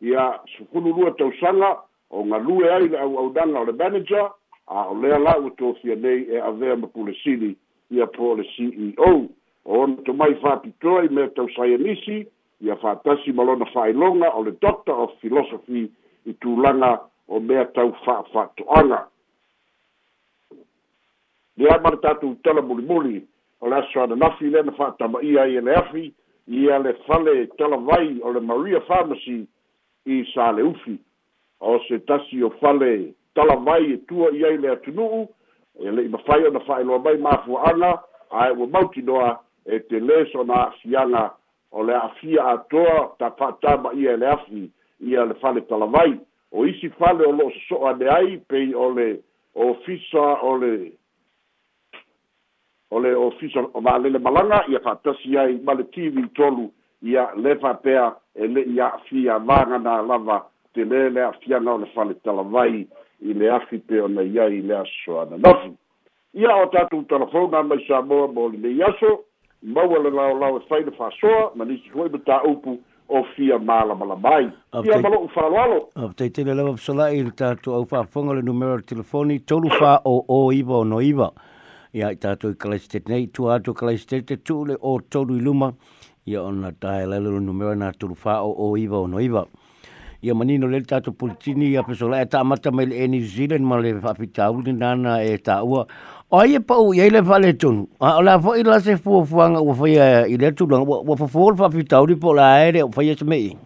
ia 0.00 0.40
sufululua 0.56 1.10
tausaga 1.18 1.72
o 2.10 2.22
galue 2.24 2.68
ai 2.70 2.88
le 2.88 2.98
auaudaga 3.00 3.58
o 3.60 3.64
le 3.64 3.72
manager 3.72 4.28
a 4.66 4.88
o 4.90 4.94
lea 5.00 5.18
la 5.18 5.36
ua 5.40 5.50
tofia 5.56 5.94
nei 5.96 6.24
e 6.30 6.38
avea 6.40 6.76
ma 6.76 6.86
pulasili 6.86 7.56
ia 7.90 8.06
po 8.06 8.30
o 8.32 8.36
le 8.36 8.44
ceo 8.54 9.10
o 9.10 9.26
ona 9.82 10.12
mai 10.12 10.34
faapitoa 10.34 11.04
i 11.04 11.08
mea 11.08 11.28
tausaia 11.28 11.78
nisi 11.78 12.26
ia 12.60 12.76
fa'atasi 12.76 13.32
ma 13.32 13.42
lona 13.44 13.64
fa'ailoga 13.72 14.30
o 14.34 14.42
le 14.44 14.52
doctor 14.64 14.94
of 15.00 15.10
philosophy 15.20 15.90
i 16.26 16.32
tulaga 16.40 16.92
o 17.28 17.40
mea 17.40 17.64
tau 17.76 17.90
fa'afa'ato'aga 18.04 19.00
lea 21.58 21.78
ma 21.82 21.90
le 21.92 21.96
tatou 22.02 22.34
tala 22.44 22.62
mulimuli 22.62 23.20
o 23.60 23.68
le 23.68 23.76
aso 23.76 24.00
ananafi 24.02 24.50
lea 24.50 24.62
na 24.62 24.72
fa'atama'ia 24.72 25.42
ai 25.42 25.56
e 25.60 25.66
le 25.68 25.74
afi 25.74 26.04
ia 26.48 26.78
le 26.78 26.92
fale 27.06 27.46
talavai 27.58 28.20
o 28.22 28.32
le 28.32 28.40
maria 28.40 28.80
pharmacy 28.88 29.44
i 30.06 30.24
sa 30.32 30.50
le 30.52 30.62
ufi 30.62 30.96
o 31.60 31.78
se 31.88 31.98
tasi 32.08 32.42
o 32.42 32.50
fale 32.62 33.12
talavai 33.34 33.92
e 33.92 33.96
tua 34.08 34.30
i 34.32 34.44
ai 34.48 34.56
le 34.58 34.68
atunu'u 34.78 35.26
e 35.84 35.90
le'i 35.92 36.08
mafai 36.08 36.46
ona 36.48 36.60
fa'ailoa 36.60 36.98
mai 37.04 37.18
mafua'aga 37.20 37.92
ae 38.30 38.50
ua 38.56 38.66
mautinoa 38.66 39.40
e 39.64 39.78
te 39.90 40.00
lē 40.00 40.24
sona 40.32 40.54
a'afiaga 40.68 41.30
o 41.72 41.82
le 41.82 41.94
afia 41.94 42.44
atoa 42.44 43.12
ta 43.18 43.30
fataba 43.30 43.92
ia 43.94 44.16
le 44.16 44.26
afi 44.26 44.70
ia 45.00 45.24
le 45.24 45.34
fale 45.34 45.60
talavai 45.60 46.18
o 46.52 46.64
isi 46.66 46.88
fale 46.90 47.26
o 47.26 47.32
loo 47.32 47.50
sosoo 47.50 47.86
ane 47.86 48.08
ai 48.08 48.36
pei 48.48 48.74
o 48.74 48.90
le 48.90 49.20
ofisa 49.54 50.22
o 50.42 50.56
le 50.56 50.92
o 52.90 52.98
le 53.00 53.14
ofisa 53.14 53.60
valele 53.74 54.18
malaga 54.18 54.64
ia 54.68 54.80
faatasi 54.80 55.36
ai 55.38 55.56
ma 55.64 55.72
le 55.74 55.84
tivi 55.90 56.28
tolu 56.30 56.70
ia 57.02 57.28
le 57.36 57.56
faapea 57.58 58.14
e 58.34 58.46
le'i 58.46 58.80
aafia 58.80 59.38
vagana 59.38 60.02
lava 60.02 60.46
tele 60.74 61.10
le 61.10 61.22
afiaga 61.24 61.70
o 61.72 61.78
le 61.78 61.86
fale 61.86 62.14
talavai 62.14 62.86
i 63.20 63.32
le 63.34 63.50
afi 63.50 63.78
pe 63.78 64.00
ona 64.00 64.22
iai 64.22 64.62
le 64.62 64.74
aso 64.76 65.20
ana 65.20 65.36
nafu 65.36 65.74
ia 66.34 66.54
o 66.56 66.66
tatou 66.66 67.02
talafouga 67.08 67.62
mai 67.62 67.84
sa 67.88 68.00
moa 68.02 68.28
mo 68.28 68.48
lelei 68.48 68.82
aso 68.82 69.24
maua 69.66 69.98
le 69.98 70.10
laolao 70.10 70.58
e 70.58 70.62
faile 70.68 70.90
faasoa 70.96 71.50
ma 71.56 71.64
nisi 71.64 71.90
hoi 71.94 72.08
ma 72.08 72.18
taupu 72.18 72.76
o 73.08 73.22
fia 73.34 73.58
malamalamai 73.58 74.44
ia 74.44 74.98
maloʻu 75.02 75.28
faaloalo 75.34 75.78
ao 75.94 76.12
taitele 76.16 76.54
lava 76.54 76.74
fesolaʻi 76.78 77.24
le 77.26 77.32
tatou 77.40 77.74
au 77.74 77.86
faafoga 77.90 78.34
le 78.38 78.42
numero 78.42 78.76
le 78.76 78.82
telefoni 78.82 79.40
tolu 79.40 79.68
faaoō 79.74 80.38
iva 80.54 80.78
o 80.78 80.84
noiva 80.84 81.30
ia 81.94 82.10
i 82.14 82.22
tatou 82.22 82.54
i 82.54 82.58
kalaisitete 82.64 83.10
nei 83.12 83.26
tua 83.26 83.58
atu 83.58 83.74
kalaisitete 83.74 84.36
tuu 84.38 84.64
le 84.70 84.78
ō 84.78 85.00
tolu 85.10 85.38
i 85.40 85.42
luma 85.42 85.72
ia 86.26 86.42
ona 86.42 86.70
taelele 86.72 87.30
lo 87.34 87.40
numero 87.40 87.74
na 87.74 87.90
tolu 87.92 88.14
faaoō 88.24 88.72
iva 88.80 88.98
o 89.00 89.06
noiva 89.06 89.46
ia 90.22 90.34
manino 90.34 90.66
lele 90.68 90.84
tatou 90.86 91.12
politini 91.14 91.72
ia 91.72 91.82
pesolaʻi 91.82 92.22
e 92.26 92.32
taamata 92.36 92.70
mai 92.70 92.84
le 92.86 93.02
e 93.04 93.08
new 93.08 93.24
zealand 93.34 93.66
ma 93.66 93.80
le 93.82 93.94
faafitauli 94.04 94.72
nana 94.72 95.22
e 95.22 95.36
taua 95.38 95.86
Ai 96.34 96.54
e 96.58 96.58
pau 96.60 96.90
i 96.92 96.98
aile 97.00 97.20
whale 97.22 97.52
tunu. 97.52 97.84
A 98.00 98.20
la 98.20 98.32
fwoi 98.42 98.64
la 98.66 98.80
se 98.80 98.96
fua 98.98 99.24
fuanga 99.26 99.60
ua 99.62 99.74
whaia 99.78 100.06
eh, 100.26 100.32
i 100.34 100.38
le 100.40 100.50
tūlanga. 100.58 100.96
Ua 101.06 101.14
fafol 101.16 101.54
fa 101.56 101.68
pitauri 101.70 102.16
po 102.18 102.32
la 102.34 102.48
aere 102.56 102.82
ua 102.82 102.90
whaia 102.96 103.14
se 103.14 103.56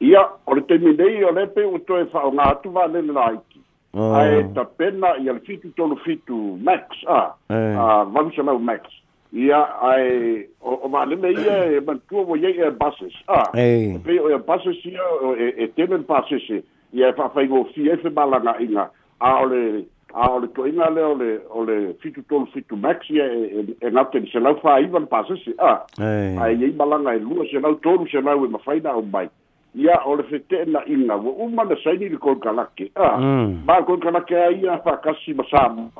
Ia, 0.00 0.20
o 0.46 0.54
le 0.54 0.62
te 0.66 0.76
minei 0.78 1.22
o 1.24 1.30
lepe 1.30 1.62
u 1.62 1.78
toe 1.86 2.02
whao 2.12 2.32
ngā 2.32 2.48
tu 2.62 2.68
wā 2.74 2.88
le 2.90 3.02
laiki. 3.02 3.60
Oh. 3.94 4.10
Ai 4.12 4.42
ta 4.54 4.64
pena 4.64 5.14
i 5.22 5.28
al 5.28 5.38
fitu 5.46 5.70
tonu 5.76 5.96
fitu 6.04 6.58
Max, 6.60 6.82
a, 7.06 7.32
eh. 7.50 7.76
a 7.78 8.02
Vamsa 8.04 8.42
Mau 8.42 8.58
Max. 8.58 8.90
Ia, 9.32 9.60
ai, 9.86 10.44
o, 10.60 10.74
o 10.82 10.88
wā 10.90 11.06
le 11.06 11.16
meia 11.16 11.62
eh, 11.70 11.76
e 11.78 11.80
mantua 11.80 12.22
wa 12.26 12.36
iei 12.36 12.58
e 12.58 12.70
buses, 12.74 13.14
a. 13.28 13.52
Pe 13.54 14.18
o 14.18 14.28
e 14.34 14.38
buses 14.42 14.82
ia, 14.84 15.06
e, 15.38 15.52
e 15.62 15.70
tenen 15.78 16.04
pasese, 16.04 16.62
ia 16.92 17.08
e 17.14 17.16
whawhaingo 17.16 17.68
fi 17.72 17.86
e 17.86 17.96
whemalanga 18.02 18.58
inga. 18.60 18.90
A 19.22 19.36
o 19.40 19.46
le, 19.46 19.84
a 20.14 20.28
o 20.30 20.38
le 20.38 20.46
toʻiga 20.54 20.90
lea 20.94 21.02
ole 21.06 21.28
ole 21.50 21.94
fitutolu 22.00 22.46
fitu 22.54 22.76
maxi 22.76 23.18
e, 23.18 23.24
e, 23.24 23.60
e 23.80 23.90
gate 23.90 24.14
le 24.20 24.26
selau 24.30 24.56
faiva 24.62 24.98
le 24.98 25.06
pasese 25.06 25.54
a 25.58 25.80
aiai 25.98 26.70
malaga 26.78 27.14
e 27.16 27.18
lua 27.18 27.44
selau 27.50 27.74
tolu 27.82 28.06
selau 28.08 28.44
e 28.44 28.48
mafai 28.48 28.80
na 28.80 28.90
aumai 28.94 29.28
ia 29.74 29.98
o 30.06 30.14
le 30.14 30.22
fetee 30.30 30.64
naʻiga 30.70 31.16
ua 31.16 31.32
uma 31.44 31.64
na 31.64 31.76
saini 31.82 32.08
le 32.08 32.16
kolikalake 32.18 32.90
a 32.94 33.16
mm. 33.18 33.64
ma 33.66 33.78
le 33.80 33.84
kolikalake 33.86 34.34
a 34.38 34.52
ia 34.52 34.78
faakasi 34.84 35.34
ma 35.34 35.44
samo 35.50 35.90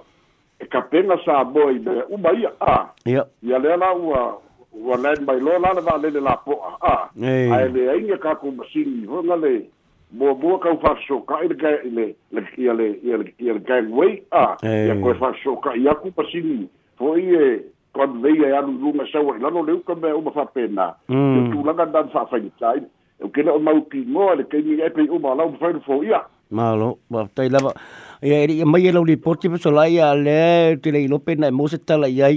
e 0.60 0.64
kapega 0.70 1.18
samoa 1.24 1.72
i 1.72 1.78
mea 1.78 2.06
uma 2.08 2.30
ia 2.38 2.52
a 2.60 2.86
ia 3.06 3.26
ia 3.42 3.58
lea 3.58 3.76
la 3.76 3.92
ua 3.94 4.38
ua 4.72 4.96
lan 4.96 5.24
mai 5.26 5.40
loa 5.40 5.58
la 5.58 5.72
le 5.72 5.80
valele 5.82 6.20
lapoʻa 6.20 6.76
a 6.80 6.96
ae 7.58 7.68
leaiga 7.68 8.16
kakou 8.18 8.52
masini 8.54 9.06
hoga 9.10 9.36
le 9.36 9.58
bo 10.12 10.28
e 10.30 10.34
bo 10.34 10.58
ka 10.58 10.74
fa 10.82 10.94
so 11.06 11.20
ka 11.28 11.40
ile 11.44 11.54
ka 11.56 11.80
ile 11.84 12.12
le 12.34 12.44
ile 12.60 12.86
ile 13.00 13.16
ile 13.38 13.60
ka 13.64 13.80
we 13.94 14.20
a 14.32 14.56
ya 14.62 14.94
ko 15.00 15.14
fa 15.16 15.32
so 15.42 15.56
ka 15.56 15.72
ya 15.74 15.94
ku 15.96 16.10
pasini 16.12 16.68
fo 16.98 17.16
ie 17.16 17.64
kon 17.94 18.20
ve 18.20 18.34
ya 18.36 18.58
ya 18.58 18.60
lu 18.66 18.92
ma 18.92 19.06
sa 19.10 19.22
wa 19.24 19.36
no 19.38 19.62
le 19.62 19.80
ka 19.86 19.94
be 19.94 20.12
o 20.12 20.20
ma 20.20 20.30
fa 20.30 20.44
pena 20.46 20.94
tu 21.08 21.64
la 21.64 21.72
ga 21.72 21.86
dan 21.88 22.10
fa 22.12 22.26
fa 22.26 22.38
ni 22.38 22.50
tai 22.60 22.82
o 23.22 23.28
ke 23.30 23.42
o 23.48 23.58
ma 23.58 23.72
u 23.74 23.82
ki 23.88 24.04
mo 24.06 24.30
le 24.36 24.44
ke 24.46 24.60
ni 24.62 24.78
e 24.82 24.88
pe 24.92 25.08
o 25.10 25.18
ma 25.18 25.34
la 25.34 25.48
fa 25.58 25.72
fo 25.82 26.02
ia 26.04 26.22
ma 26.54 26.74
lo 26.78 26.98
ma 27.10 27.26
tai 27.34 27.50
la 27.50 27.58
ya 28.24 28.38
ri 28.46 28.62
ma 28.62 28.78
ye 28.78 28.92
lo 28.94 29.02
li 29.02 29.16
po 29.18 29.34
ti 29.34 29.50
so 29.58 29.70
la 29.74 29.88
ya 29.90 30.14
le 30.14 30.78
ti 30.84 30.94
le 30.94 31.02
lo 31.10 31.18
pe 31.18 31.34
na 31.34 31.50
mo 31.50 31.66
se 31.66 31.76
ta 31.80 31.98
la 31.98 32.06
ya 32.06 32.30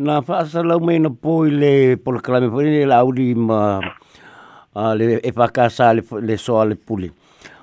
na 0.00 0.22
fa 0.24 0.46
sa 0.48 0.64
la 0.64 0.78
me 0.80 0.96
no 0.98 1.12
po 1.12 1.44
ile 1.44 1.98
po 2.00 2.16
la 2.16 2.40
me 2.40 2.48
po 2.48 2.64
ni 2.64 2.84
la 2.88 3.04
u 3.04 3.12
ma 3.36 3.80
a 4.78 4.82
ah, 4.82 4.92
le 4.98 5.06
e 5.28 5.30
fakasa 5.38 5.86
le 5.96 6.02
le 6.28 6.34
soa 6.38 6.62
le 6.70 6.74
pule 6.88 7.08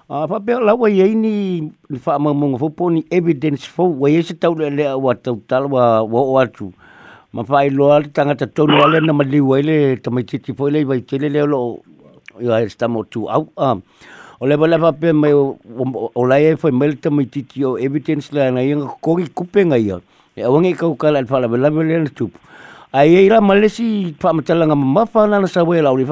a 0.09 0.23
fa 0.31 0.37
pe 0.45 0.53
la 0.67 0.73
wa 0.75 0.87
e 0.91 1.05
ni 1.23 1.31
le 1.89 1.97
fa 2.05 2.17
ma 2.19 2.33
mo 2.39 2.57
fo 2.63 2.67
poni 2.79 2.99
evidence 3.17 3.67
fo 3.75 3.85
wa 4.03 4.09
ye 4.11 4.21
se 4.27 4.35
tau 4.41 4.51
le 4.61 4.67
le 4.77 4.89
wa 5.05 5.13
tau 5.27 5.35
tal 5.51 5.69
wa 5.75 5.83
wa 6.03 6.23
wa 6.35 6.43
tu 6.57 6.67
ma 7.31 7.45
fa 7.49 7.61
i 7.69 7.71
lo 7.77 7.87
al 7.95 8.09
tanga 8.17 8.35
ta 8.41 8.45
tonu 8.51 8.81
ale 8.85 8.99
na 9.07 9.15
mali 9.19 9.39
wa 9.51 9.61
le 9.69 9.77
ta 10.03 10.11
fo 10.59 10.67
le 10.75 10.83
vai 10.91 10.99
tele 11.07 11.31
le 11.35 11.45
lo 11.53 11.59
ya 12.47 12.59
sta 12.75 12.91
mo 12.91 13.05
tu 13.11 13.23
au 13.31 13.43
a 13.55 13.71
ah, 13.71 13.75
o 14.41 14.43
le 14.49 14.59
bala 14.59 14.91
pe 14.91 15.15
mai 15.21 15.31
o 15.31 16.21
la 16.31 16.41
ye 16.43 16.51
fo 16.59 16.67
mel 16.81 16.99
ta 16.99 17.07
o 17.69 17.71
evidence 17.87 18.27
la 18.35 18.51
na 18.51 18.59
yang 18.67 18.83
ko 18.99 19.15
ki 19.15 19.31
kupe 19.31 19.63
nga 19.71 19.79
ia 19.79 20.03
e 20.35 20.43
ka 20.43 20.77
kau 20.83 20.95
kala 20.99 21.23
fa 21.31 21.39
la 21.39 21.47
bala 21.47 21.71
bala 21.71 22.03
tu 22.11 22.27
ai 22.91 23.23
ira 23.23 23.39
malesi 23.39 23.87
fa 24.19 24.35
matalanga 24.35 24.75
mafa 24.75 25.31
na 25.31 25.39
sa 25.47 25.63
we 25.63 25.79
la 25.79 25.95
le 25.95 26.03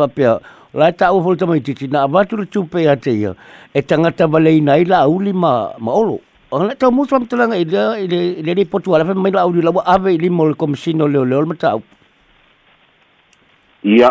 la 0.73 0.91
ta 0.91 1.13
o 1.13 1.19
volta 1.21 1.45
mai 1.45 1.59
titi 1.61 1.87
na 1.87 2.01
avatu 2.03 2.45
tupe 2.49 2.81
ate 2.89 3.11
ia 3.13 3.35
e 3.73 3.81
tangata 3.81 4.27
balei 4.27 4.59
nai 4.61 4.85
la 4.85 4.97
auli 5.05 5.31
ma 5.31 5.69
ma 5.77 5.91
olo 5.93 6.19
ona 6.51 6.73
ta 6.75 6.89
musa 6.89 7.19
mtelanga 7.19 7.57
ida 7.57 7.99
ida 7.99 8.21
ida 8.41 8.53
ni 8.55 8.65
potu 8.65 8.95
ala 8.95 9.13
mai 9.13 9.29
la 9.31 9.41
auli 9.41 9.61
la 9.61 9.69
ave 9.85 10.13
ili 10.15 10.29
mol 10.29 10.55
komisino 10.55 11.07
leo 11.07 11.25
leo 11.25 11.45
mata 11.45 11.77
ia 13.83 14.09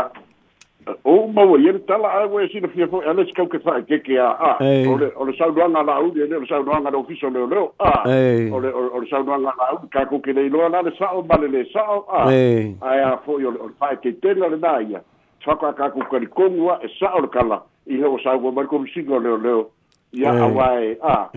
o 1.03 1.27
ma 1.35 1.43
wo 1.43 1.59
e 1.59 1.63
yer 1.65 1.81
tala 1.87 2.07
a 2.09 2.27
wo 2.31 2.39
e 2.41 2.47
sina 2.55 2.69
fia 2.69 2.87
fo 2.87 3.03
e 3.03 3.11
ala 3.11 3.27
skau 3.27 3.47
ke 3.51 3.59
fa 3.59 3.81
ke 3.83 3.99
ke 4.07 4.23
a 4.23 4.31
ole 4.63 5.11
ole 5.19 5.35
sau 5.43 5.51
doanga 5.51 5.83
la 5.83 5.99
auli 5.99 6.23
ole 6.29 6.37
ole 6.39 6.47
sau 6.47 6.63
doanga 6.63 6.91
do 6.95 7.03
fiso 7.11 7.27
leo 7.29 7.47
leo 7.51 7.67
a 7.83 8.07
ole 8.07 8.71
ole 8.71 9.07
sau 9.11 9.27
doanga 9.27 9.51
la 9.51 9.53
auli 9.67 9.89
ka 9.99 10.07
ko 10.15 10.23
ke 10.23 10.31
le 10.39 10.47
lo 10.49 10.69
la 10.69 10.85
sa 11.01 11.11
o 11.11 11.23
bale 11.35 11.51
le 11.57 11.67
sa 11.75 11.83
a 12.23 12.31
a 12.93 13.19
fo 13.27 13.35
ole 13.43 13.59
ole 13.59 13.75
fa 13.83 13.95
ke 14.07 14.15
tela 14.29 14.47
le 14.57 14.61
na 14.67 14.77
ia 14.93 15.03
whaka 15.47 15.73
ka 15.73 15.91
ku 15.91 16.01
kari 16.11 16.27
kongua 16.27 16.79
e 16.85 16.89
sa 16.99 17.15
ora 17.15 17.29
kala 17.29 17.63
i 17.87 17.97
heo 17.97 18.19
sa 18.23 18.37
ua 18.37 18.53
mariko 18.53 18.79
msinga 18.79 19.19
leo 19.19 19.37
leo 19.37 19.61
eh. 20.13 20.21
i 20.21 20.27
a 20.27 20.31
awae 20.45 20.91
eh. 20.91 20.97
a 21.03 21.29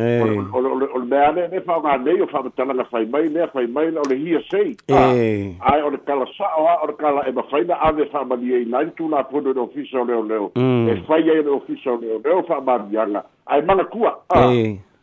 o 0.54 1.00
le 1.00 1.06
meane 1.08 1.48
ne 1.48 1.60
fao 1.66 1.80
ngā 1.82 1.98
nei 2.04 2.22
o 2.22 2.28
whamatala 2.28 2.74
na 2.74 2.84
whai 2.92 3.06
mai 3.06 3.30
nea 3.30 3.48
whai 3.54 3.68
mai 3.68 3.90
na 3.92 4.02
o 4.06 4.10
le 4.10 4.16
hia 4.20 4.40
sei 4.52 4.78
eh. 4.88 5.56
ai 5.62 5.82
o 5.82 5.90
le 5.90 5.98
kala 6.06 6.26
sa 6.38 6.50
oa 6.60 6.78
o 6.86 6.88
le 6.88 6.94
kala 7.02 7.24
e 7.30 7.32
ma 7.32 7.42
whai 7.52 7.64
na 7.66 7.76
ane 7.82 8.04
whamani 8.14 8.54
e 8.54 8.66
nai 8.66 8.86
tu 8.96 9.08
nga 9.10 9.24
pono 9.24 9.54
le 9.54 9.60
ofisa 9.62 10.00
o 10.02 10.06
leo 10.06 10.22
leo 10.24 10.52
mm. 10.56 10.90
e 10.90 10.94
whai 11.08 11.22
e 11.30 11.42
le 11.42 11.50
ofisa 11.50 11.92
o 11.98 11.98
leo 11.98 12.22
leo 12.24 12.44
whamani 12.50 12.98
anga 12.98 13.24
ai 13.48 13.62
mana 13.62 13.84
kua 13.86 14.22
a 14.30 14.52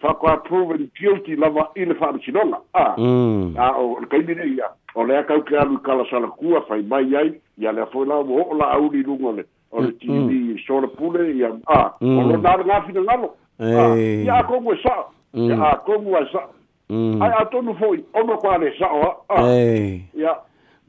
fa 0.03 0.15
ko 0.19 0.27
approve 0.27 0.71
and 0.73 0.91
guilty 1.01 1.37
la 1.37 1.49
va 1.49 1.71
in 1.77 1.95
fa 1.95 2.13
chinonga 2.27 2.59
ah 2.75 2.95
mm. 2.99 3.55
ah 3.57 3.71
o 3.79 3.95
ka 4.11 4.19
i 4.19 4.27
ni 4.27 4.59
ya 4.59 4.69
o 4.99 5.07
le 5.07 5.23
ka 5.29 5.39
ka 5.47 5.63
lu 5.71 5.79
ka 5.87 5.95
la 5.95 6.05
sala 6.11 6.27
ku 6.43 6.57
a 6.57 6.61
fa 6.67 6.77
mai 6.91 7.15
ai 7.15 7.31
ya 7.59 7.71
le 7.73 7.87
fo 7.95 8.05
la 8.05 8.19
o 8.19 8.51
la 8.59 8.69
au 8.75 8.91
di 8.91 9.03
lu 9.07 9.15
ngole 9.21 9.45
o 9.71 9.81
le 9.83 9.95
ti 10.03 10.11
di 10.29 10.59
so 10.67 10.81
le 10.81 10.89
pule 10.99 11.23
ya 11.39 11.53
ah 11.69 11.95
mm. 12.01 12.19
o 12.19 12.21
lo 12.33 12.37
dar 12.43 12.67
na 12.67 12.83
fi 12.87 12.93
na 12.99 13.15
lo 13.17 13.31
hey. 13.59 13.75
ah 13.79 13.95
ya 14.27 14.43
ko 14.43 14.59
sa 14.83 15.07
mm. 15.33 15.49
ya 15.53 15.71
ko 15.87 16.03
sa 16.35 16.43
mm. 16.91 17.23
ai 17.23 17.31
a 17.39 17.45
to 17.55 17.63
nu 17.63 17.75
fo 17.79 17.95
o 17.95 18.23
no 18.27 18.37
kwa 18.43 18.59
le 18.59 18.75
sa 18.79 18.91
o 18.91 19.15
ah 19.31 19.47
hey. 19.47 20.03
ya 20.15 20.35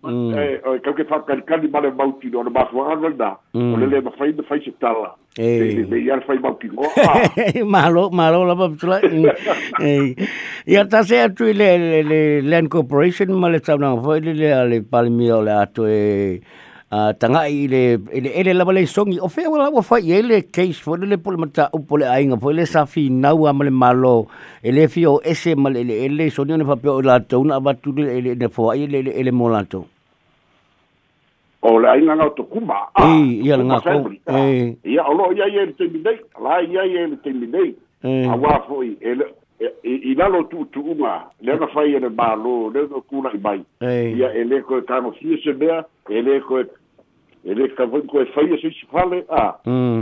eh 0.04 0.60
o 0.68 0.76
kau 0.84 0.92
ke 0.92 1.08
faka 1.08 1.40
kan 1.48 1.64
di 1.64 1.72
mana 1.72 1.88
mau 1.96 2.12
ti 2.20 2.28
no 2.28 2.44
ba 2.52 2.68
so 2.68 2.84
an 2.84 3.00
da 3.16 3.40
o 3.56 3.76
le 3.80 4.04
ma 4.04 4.12
fai 4.20 4.36
de 4.36 4.44
fai 4.44 4.60
se 4.60 4.72
tala 4.84 5.16
e 5.40 5.88
le 5.88 6.20
fai 6.28 6.36
mau 6.44 6.52
ti 6.60 6.68
malo 7.64 8.12
malo 8.12 8.44
la 8.44 8.52
ba 8.56 8.68
tula 8.76 9.00
e 9.82 10.16
ya 10.68 10.84
ta 10.84 11.04
se 11.08 11.24
atu 11.24 11.48
le 11.56 12.04
le 12.04 12.20
land 12.44 12.68
corporation 12.68 13.32
ma 13.32 13.48
le 13.48 13.64
tama 13.64 13.96
fo 14.04 14.20
le 14.20 14.36
le 14.36 14.52
le 14.76 14.82
palmio 14.84 15.40
le 15.40 15.54
atu 15.56 15.88
e 15.88 16.42
a 16.94 17.14
tanga 17.16 17.48
i 17.48 17.66
le 17.72 17.98
ele 18.14 18.36
ele 18.44 18.52
la 18.60 18.68
bale 18.68 18.84
songi 18.86 19.18
o 19.24 19.32
fe 19.32 19.48
wala 19.50 19.72
wa 19.74 19.82
fa 19.88 19.98
ye 20.04 20.20
case 20.52 20.84
fo 20.84 21.00
le 21.00 21.16
pol 21.18 21.40
mata 21.40 21.72
u 21.74 21.80
pole 21.88 22.04
ainga 22.12 22.38
fo 22.44 22.52
le 22.52 22.66
safi 22.74 23.08
nau 23.10 23.48
amale 23.50 23.72
malo 23.72 24.28
ele 24.68 24.84
fio 24.92 25.16
ese 25.24 25.56
mal 25.56 25.80
ele 25.80 26.04
ele 26.12 26.28
sonio 26.30 26.58
ne 26.60 26.66
fa 26.68 26.76
pe 26.76 26.92
la 27.08 27.18
tona 27.24 27.58
va 27.64 27.72
tu 27.74 27.96
ele 28.20 28.36
ne 28.36 28.50
fo 28.52 28.68
ai 28.76 28.84
ele 28.84 29.08
ele 29.24 29.32
molato 29.32 29.86
o 31.63 31.77
le 31.79 31.88
aina 31.88 32.15
ngā 32.20 32.25
to 32.38 32.43
kuma 32.51 32.75
a 33.00 33.05
i 33.15 33.39
i 33.48 33.51
ala 33.55 33.63
ngā 33.70 33.77
ko 33.86 33.96
e 34.38 34.48
i 34.93 34.98
o 35.03 35.13
lo 35.20 35.27
ia 35.38 35.48
ia 35.55 35.63
e 35.63 35.72
te 35.79 35.88
midei 35.93 36.17
la 36.48 36.58
ia 36.67 36.84
ia 36.91 37.05
e 37.10 37.15
te 37.24 37.32
midei 37.38 37.70
a 38.03 38.36
wā 38.43 38.58
foi 38.67 38.91
e 39.00 39.15
le 39.20 39.29
i 39.88 40.13
lalo 40.20 40.43
tu 40.51 40.65
tu 40.75 40.84
unga 40.93 41.13
le 41.41 41.55
ana 41.55 41.67
fai 41.74 41.96
e 41.96 42.01
le 42.03 42.10
ba 42.10 42.34
lo 42.36 42.70
le 42.75 42.84
no 42.91 43.01
kuna 43.10 43.32
i 43.32 43.39
mai 43.48 43.62
i 43.82 44.25
a 44.27 44.34
e 44.34 44.43
le 44.43 44.60
koe 44.67 44.82
tano 44.89 45.12
fie 45.20 45.38
se 45.43 45.53
mea 45.53 45.79
e 46.10 46.22
le 46.22 46.39
koe 46.48 46.65
e 47.48 47.53
le 47.55 47.70
ka 47.77 47.86
vun 47.86 48.05
koe 48.12 48.25
fai 48.36 48.50
e 48.53 48.58
se 48.60 48.72
si 48.72 48.86
fale 48.91 49.24
a 49.29 49.46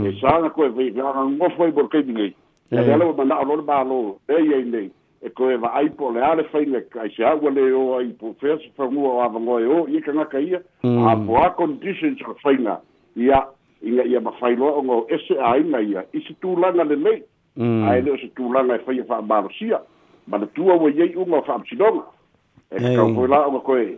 e 0.08 0.16
sa 0.20 0.34
ana 0.40 0.50
koe 0.50 0.68
vei 0.68 0.90
ngā 0.90 1.06
ngā 1.14 1.24
ngofo 1.36 1.68
i 1.70 1.76
borkei 1.78 2.02
mingei 2.08 2.34
e 2.72 2.80
le 2.82 2.92
alo 2.98 3.12
mana 3.14 3.38
a 3.38 3.46
lo 3.46 3.56
le 3.62 3.62
ba 3.62 3.82
lo 3.84 4.18
e 4.26 4.42
i 4.48 4.52
a 4.58 4.58
i 4.58 4.66
nei 4.66 4.90
e 5.22 5.28
koe 5.30 5.56
wa 5.56 5.68
ai 5.78 5.88
po 5.90 6.10
le 6.10 6.20
ale 6.26 6.42
fai 6.50 6.64
le 6.66 6.80
kai 6.90 7.08
se 7.16 7.24
awa 7.24 7.50
le 7.50 7.68
o 7.72 7.82
ai 7.98 8.08
po 8.18 8.34
fea 8.40 8.58
fa 8.76 8.90
mua 8.90 9.08
o 9.08 9.20
awa 9.22 9.38
ngoe 9.40 9.66
o 9.76 9.86
i 9.88 10.00
ka 10.02 10.12
ngaka 10.12 10.38
ia 10.40 10.58
hmm. 10.82 11.06
a 11.08 11.16
po 11.26 11.36
a 11.42 11.50
conditions 11.54 12.18
ka 12.26 12.34
fai 12.42 12.58
nga 12.58 12.80
ia 13.16 13.38
inga 13.82 14.02
ia 14.02 14.20
ma 14.20 14.32
fai 14.40 14.56
loa 14.56 14.72
o 14.80 14.82
ngo 14.82 15.06
ese 15.10 15.38
a 15.38 15.58
inga 15.60 15.80
ia 15.82 16.02
i 16.12 16.20
se 16.26 16.34
tū 16.42 16.56
langa 16.58 16.84
le 16.84 16.96
lei 16.96 17.22
hmm. 17.56 17.84
a 17.88 17.96
ele 17.98 18.10
o 18.10 18.16
se 18.18 18.30
tū 18.34 18.50
langa 18.52 18.74
e 18.80 18.84
fai 18.86 18.98
a 19.00 19.04
wha 19.08 19.22
marasia 19.22 19.80
ma 20.26 20.38
na 20.38 20.46
tua 20.58 20.74
o 20.74 20.88
iei 20.90 21.14
unga 21.16 21.38
o 21.38 21.44
wha 21.46 21.54
amsidonga 21.54 22.02
e 22.70 22.96
kau 22.96 23.14
koe 23.14 23.28
la 23.28 23.44
o 23.46 23.50
ngo 23.52 23.60
koe 23.60 23.92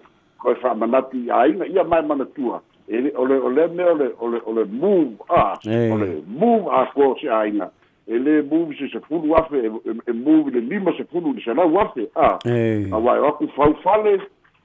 koe 0.45 0.55
wha 0.63 0.75
manati 0.75 1.25
a 1.33 1.47
inga 1.49 1.67
ia 1.73 1.85
mai 1.85 2.03
mana 2.03 2.25
tua 2.37 2.61
e 2.89 3.01
ole 3.17 3.41
ole 3.41 3.67
me 3.73 3.83
ole 3.85 4.13
ole 4.45 4.65
move 4.69 5.17
a 5.33 5.57
ole 5.95 6.11
move 6.29 6.69
a 6.69 6.85
kua 6.93 7.17
se 7.21 7.29
a 7.33 7.47
inga 7.49 7.71
e 8.07 8.19
lē 8.21 8.35
muvi 8.51 8.77
sesefulu 8.77 9.35
afe 9.38 9.62
e 9.64 10.12
muvi 10.12 10.53
le 10.55 10.61
lima 10.69 10.93
sefulu 10.97 11.31
i 11.33 11.37
le 11.38 11.43
salau 11.45 11.79
afe 11.81 12.05
a 12.25 12.35
auae 12.45 13.21
o 13.25 13.29
aku 13.31 13.49
fau 13.57 13.73
fale 13.85 14.19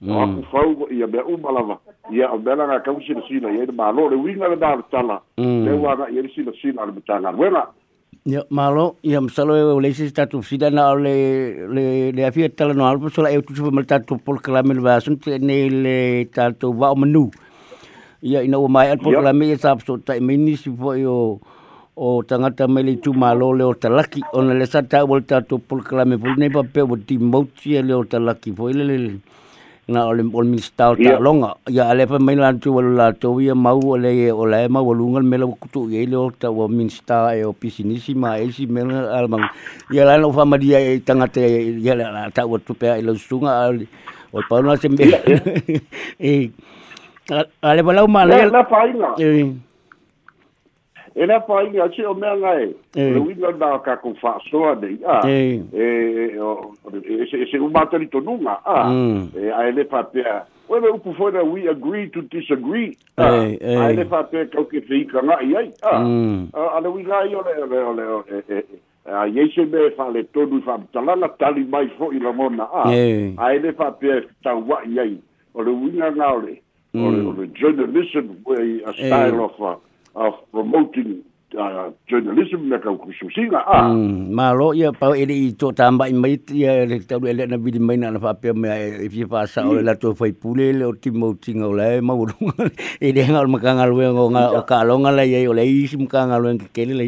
o 0.04 0.20
aku 0.24 0.42
fau 0.52 0.88
ia 0.92 1.06
e 1.08 1.12
mea 1.14 1.24
uma 1.24 1.52
lava 1.56 1.78
ia 2.12 2.28
o 2.34 2.38
mea 2.40 2.56
lagakau 2.60 3.00
silasila 3.08 3.54
iai 3.56 3.66
le 3.66 3.72
mālo 3.78 4.10
le 4.12 4.18
uiga 4.20 4.50
le 4.52 4.58
naletala 4.60 5.22
le 5.40 5.72
uaga'i 5.80 6.18
ai 6.20 6.24
le 6.28 6.32
silasila 6.36 6.86
le 6.86 6.92
matagaluega 6.98 7.64
ia 8.28 8.44
malo 8.50 8.98
ia 9.04 9.22
masalo 9.22 9.56
e 9.56 9.82
leisi 9.82 10.08
se 10.10 10.14
tatou 10.14 10.42
fasila 10.42 10.70
na 10.70 10.90
o 10.92 10.96
le 11.00 11.16
le 11.76 11.88
le 12.12 12.26
afia 12.28 12.50
talanoalu 12.52 13.08
pa 13.08 13.10
sola'e 13.16 13.40
tusipa 13.42 13.72
ma 13.72 13.82
le 13.82 13.88
tatou 13.88 14.18
polokalame 14.20 14.74
le 14.76 14.82
vason 14.84 15.16
teenei 15.16 15.70
le 15.70 15.98
tatou 16.36 16.76
va'o 16.76 17.00
manū 17.00 17.30
ia 18.22 18.44
ina 18.44 18.60
ua 18.60 18.68
mae 18.68 18.92
alu 18.92 19.02
polokalame 19.08 19.48
ia 19.54 19.58
sa 19.58 19.78
paso 19.80 19.96
ta'e 19.98 20.20
mai 20.20 20.36
o 21.08 21.40
o 22.02 22.24
tangata 22.24 22.64
mai 22.72 22.84
le 22.88 22.96
tu 22.96 23.12
malo 23.14 23.52
le 23.54 23.64
o 23.66 23.74
talaki 23.74 24.22
o 24.34 24.42
na 24.42 24.54
le 24.56 24.64
sata 24.66 25.04
o 25.04 25.16
le 25.20 25.24
tato 25.28 25.60
pol 25.60 25.82
klame 25.84 26.16
pol 26.22 26.34
nei 26.40 26.48
pa 26.50 26.62
pe 26.64 26.80
o 26.82 26.96
ti 26.96 27.18
mauti 27.20 27.76
le 27.88 27.94
o 27.98 28.04
talaki 28.12 28.54
po 28.56 28.70
ele 28.72 28.84
le 28.88 28.98
na 29.92 30.06
o 30.08 30.14
le 30.16 30.24
o 30.32 30.42
min 30.48 30.62
stau 30.64 30.96
ta 30.96 31.20
longa 31.20 31.52
ya 31.68 31.92
ale 31.92 32.08
pa 32.08 32.16
mai 32.18 32.36
lan 32.40 32.56
tu 32.64 32.72
wala 32.72 33.12
to 33.12 33.36
wi 33.36 33.52
ma 33.52 33.76
o 33.76 34.00
le 34.00 34.12
e, 34.28 34.32
o 34.32 34.46
le 34.48 34.64
ma 34.72 34.80
wo 34.80 34.94
lungal 34.96 35.24
me 35.28 35.36
lo 35.38 35.52
kutu 35.60 35.92
ye 35.92 36.06
le 36.08 36.16
o 36.16 36.32
ta 36.32 36.48
o 36.50 36.68
min 36.72 36.88
sta 36.90 37.36
e 37.36 37.44
o 37.44 37.52
pisinisi 37.52 38.16
ma 38.16 38.40
e 38.40 38.48
si 38.56 38.64
me 38.66 38.82
al 39.20 39.28
mang 39.28 39.44
ya 39.92 40.06
lan 40.08 40.22
no 40.24 40.32
fa 40.32 40.48
dia 40.56 40.80
e 40.80 41.04
tangata 41.04 41.42
ya 41.44 41.92
e, 41.92 41.96
la 42.00 42.32
ta 42.32 42.48
o 42.48 42.60
tu 42.64 42.76
pe 42.80 42.96
e 42.96 43.02
lo 43.04 43.14
sunga 43.20 43.68
o 44.32 44.40
pa 44.48 44.62
na 44.64 44.80
se 44.80 44.88
e 46.18 46.48
ale 47.62 47.82
pa 47.84 47.92
la 47.92 48.08
ma 48.08 48.24
le 48.26 48.48
na 48.48 48.64
pa 48.64 48.88
e, 49.20 49.68
e 51.20 51.26
la 51.26 51.40
pa 51.42 51.62
ini 51.64 51.80
ache 51.84 52.06
o 52.06 52.14
mea 52.14 52.34
ngai 52.38 52.68
eh. 52.96 53.12
le 53.14 53.20
wi 53.20 53.34
na 53.36 53.78
ka 53.84 53.98
ku 54.00 54.14
fa 54.22 54.38
so 54.50 54.62
ade 54.72 54.88
ya 55.04 55.20
e 55.28 55.60
e 56.34 57.46
se 57.52 57.60
un 57.60 57.72
matter 57.74 58.00
to 58.08 58.22
nunga 58.24 58.56
mm. 58.66 59.32
e, 59.36 59.44
a 59.44 59.44
e 59.44 59.52
a 59.52 59.68
ele 59.68 59.84
pa 59.84 60.00
pe 60.16 60.24
we 60.70 60.80
le 60.80 60.88
ku 61.04 61.12
fora 61.18 61.44
we 61.44 61.68
agree 61.68 62.08
to 62.16 62.22
disagree 62.32 62.96
a 63.18 63.28
ele 63.28 63.58
eh, 63.60 64.00
eh. 64.00 64.00
e 64.00 64.06
pa 64.08 64.24
pe 64.32 64.46
ka 64.48 64.64
ke 64.72 64.80
fi 64.88 65.04
ka 65.12 65.20
na 65.28 65.36
ya 65.44 65.66
a 65.92 66.00
a 66.00 66.80
le 66.80 66.88
wi 66.88 67.04
ngai 67.04 67.36
o 67.36 67.44
le 67.44 67.68
le 67.68 67.84
le 68.00 68.06
e, 68.56 68.64
a 69.12 69.28
ye 69.28 69.44
se 69.52 69.68
be 69.68 69.92
fa 70.00 70.08
le 70.16 70.24
to 70.32 70.46
du 70.48 70.62
fa 70.64 70.80
tala 70.96 71.18
la 71.20 71.28
tali 71.44 71.68
mai 71.68 71.92
fo 72.00 72.14
i 72.16 72.20
la 72.24 72.32
mona 72.32 72.64
a 72.72 72.88
a 72.96 73.52
ele 73.60 73.76
pa 73.76 73.92
pe 73.92 74.24
ta 74.48 74.56
wa 74.56 74.80
ya 74.96 75.04
o 75.54 75.68
le 75.68 75.72
wi 75.84 75.92
na 76.00 76.16
ngai 76.16 76.32
o 76.96 77.12
le 77.12 77.22
mm. 77.22 77.28
o 77.28 77.36
le 77.42 77.52
journalism 77.60 78.38
way 78.48 78.80
a 78.88 78.96
style 78.96 79.44
of 79.50 79.60
uh, 79.60 79.76
a 80.20 80.32
promoting 80.54 81.22
uh, 81.58 81.90
journalism 82.10 82.68
na 82.70 82.78
ka 82.84 82.92
kususinga 83.02 83.60
a 83.66 83.78
mm, 83.90 84.30
malo 84.38 84.70
ia 84.80 84.92
pau 85.02 85.12
ele 85.22 85.32
i 85.36 85.46
to 85.62 85.70
tamba 85.80 86.06
i 86.14 86.16
mai 86.24 86.32
ia 86.62 86.74
le 86.90 86.98
tau 87.12 87.20
ele 87.34 87.44
na 87.52 87.58
bidi 87.68 87.82
mai 87.90 87.96
na 88.02 88.12
fa 88.26 88.34
pe 88.42 88.54
me 88.64 88.70
if 89.06 89.16
fa 89.36 89.44
sa 89.54 89.64
o 89.76 89.78
la 89.90 89.96
to 90.02 90.14
fai 90.22 90.30
pule 90.42 90.66
le 90.80 90.86
o 90.90 90.92
timo 91.06 91.30
tinga 91.46 91.66
o 91.70 91.72
la 91.80 91.88
ma 92.10 92.14
u 92.24 92.28
ele 93.12 93.22
nga 93.30 93.42
ma 93.54 93.58
kanga 93.68 93.88
lo 93.94 94.26
nga 94.36 94.44
o 94.60 94.62
ka 94.74 94.82
lo 94.90 95.00
nga 95.06 95.10
la 95.20 95.26
ia 95.32 95.46
o 95.54 95.56
le 95.62 95.66
i 95.78 95.80
sim 95.94 96.04
kanga 96.16 96.38
lo 96.44 96.54
nga 96.58 96.70
kele 96.80 96.94
le 97.00 97.08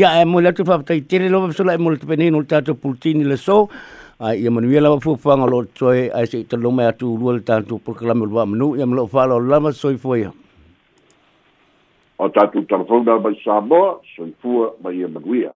ia 0.00 0.14
e 0.22 0.24
mo 0.32 0.42
la 0.46 0.50
to 0.60 0.66
fa 0.72 0.80
tai 0.88 0.98
tele 1.12 1.28
lo 1.36 1.44
so 1.60 1.68
la 1.70 1.76
mo 1.88 1.94
le 1.96 2.02
pene 2.14 2.26
no 2.38 2.42
tato 2.54 2.74
pultini 2.86 3.22
le 3.34 3.40
so 3.46 3.58
a 4.24 4.32
ia 4.40 4.50
manuia 4.56 4.82
lava 4.86 4.98
fuafuaga 5.08 5.46
lo 5.52 5.60
toe 5.78 6.00
ae 6.10 6.26
seʻi 6.32 6.48
taloga 6.50 6.74
mai 6.80 6.86
atu 6.94 7.12
ulua 7.18 7.36
le 7.38 7.44
tatou 7.52 7.78
prokalame 7.86 8.26
o 8.26 8.32
lua 8.32 8.46
manuu 8.54 8.72
ia 8.74 8.80
ya, 8.84 8.90
ma 8.90 8.96
loo 9.00 9.06
faalao 9.14 9.72
soi 9.84 9.94
foia 10.06 10.24
ya. 10.24 10.34
o 12.18 12.28
tatu 12.28 12.62
telefona 12.64 13.18
mai 13.18 13.36
Samoa, 13.44 14.00
soifua 14.16 14.74
mai 14.82 15.02
Emanuia. 15.02 15.44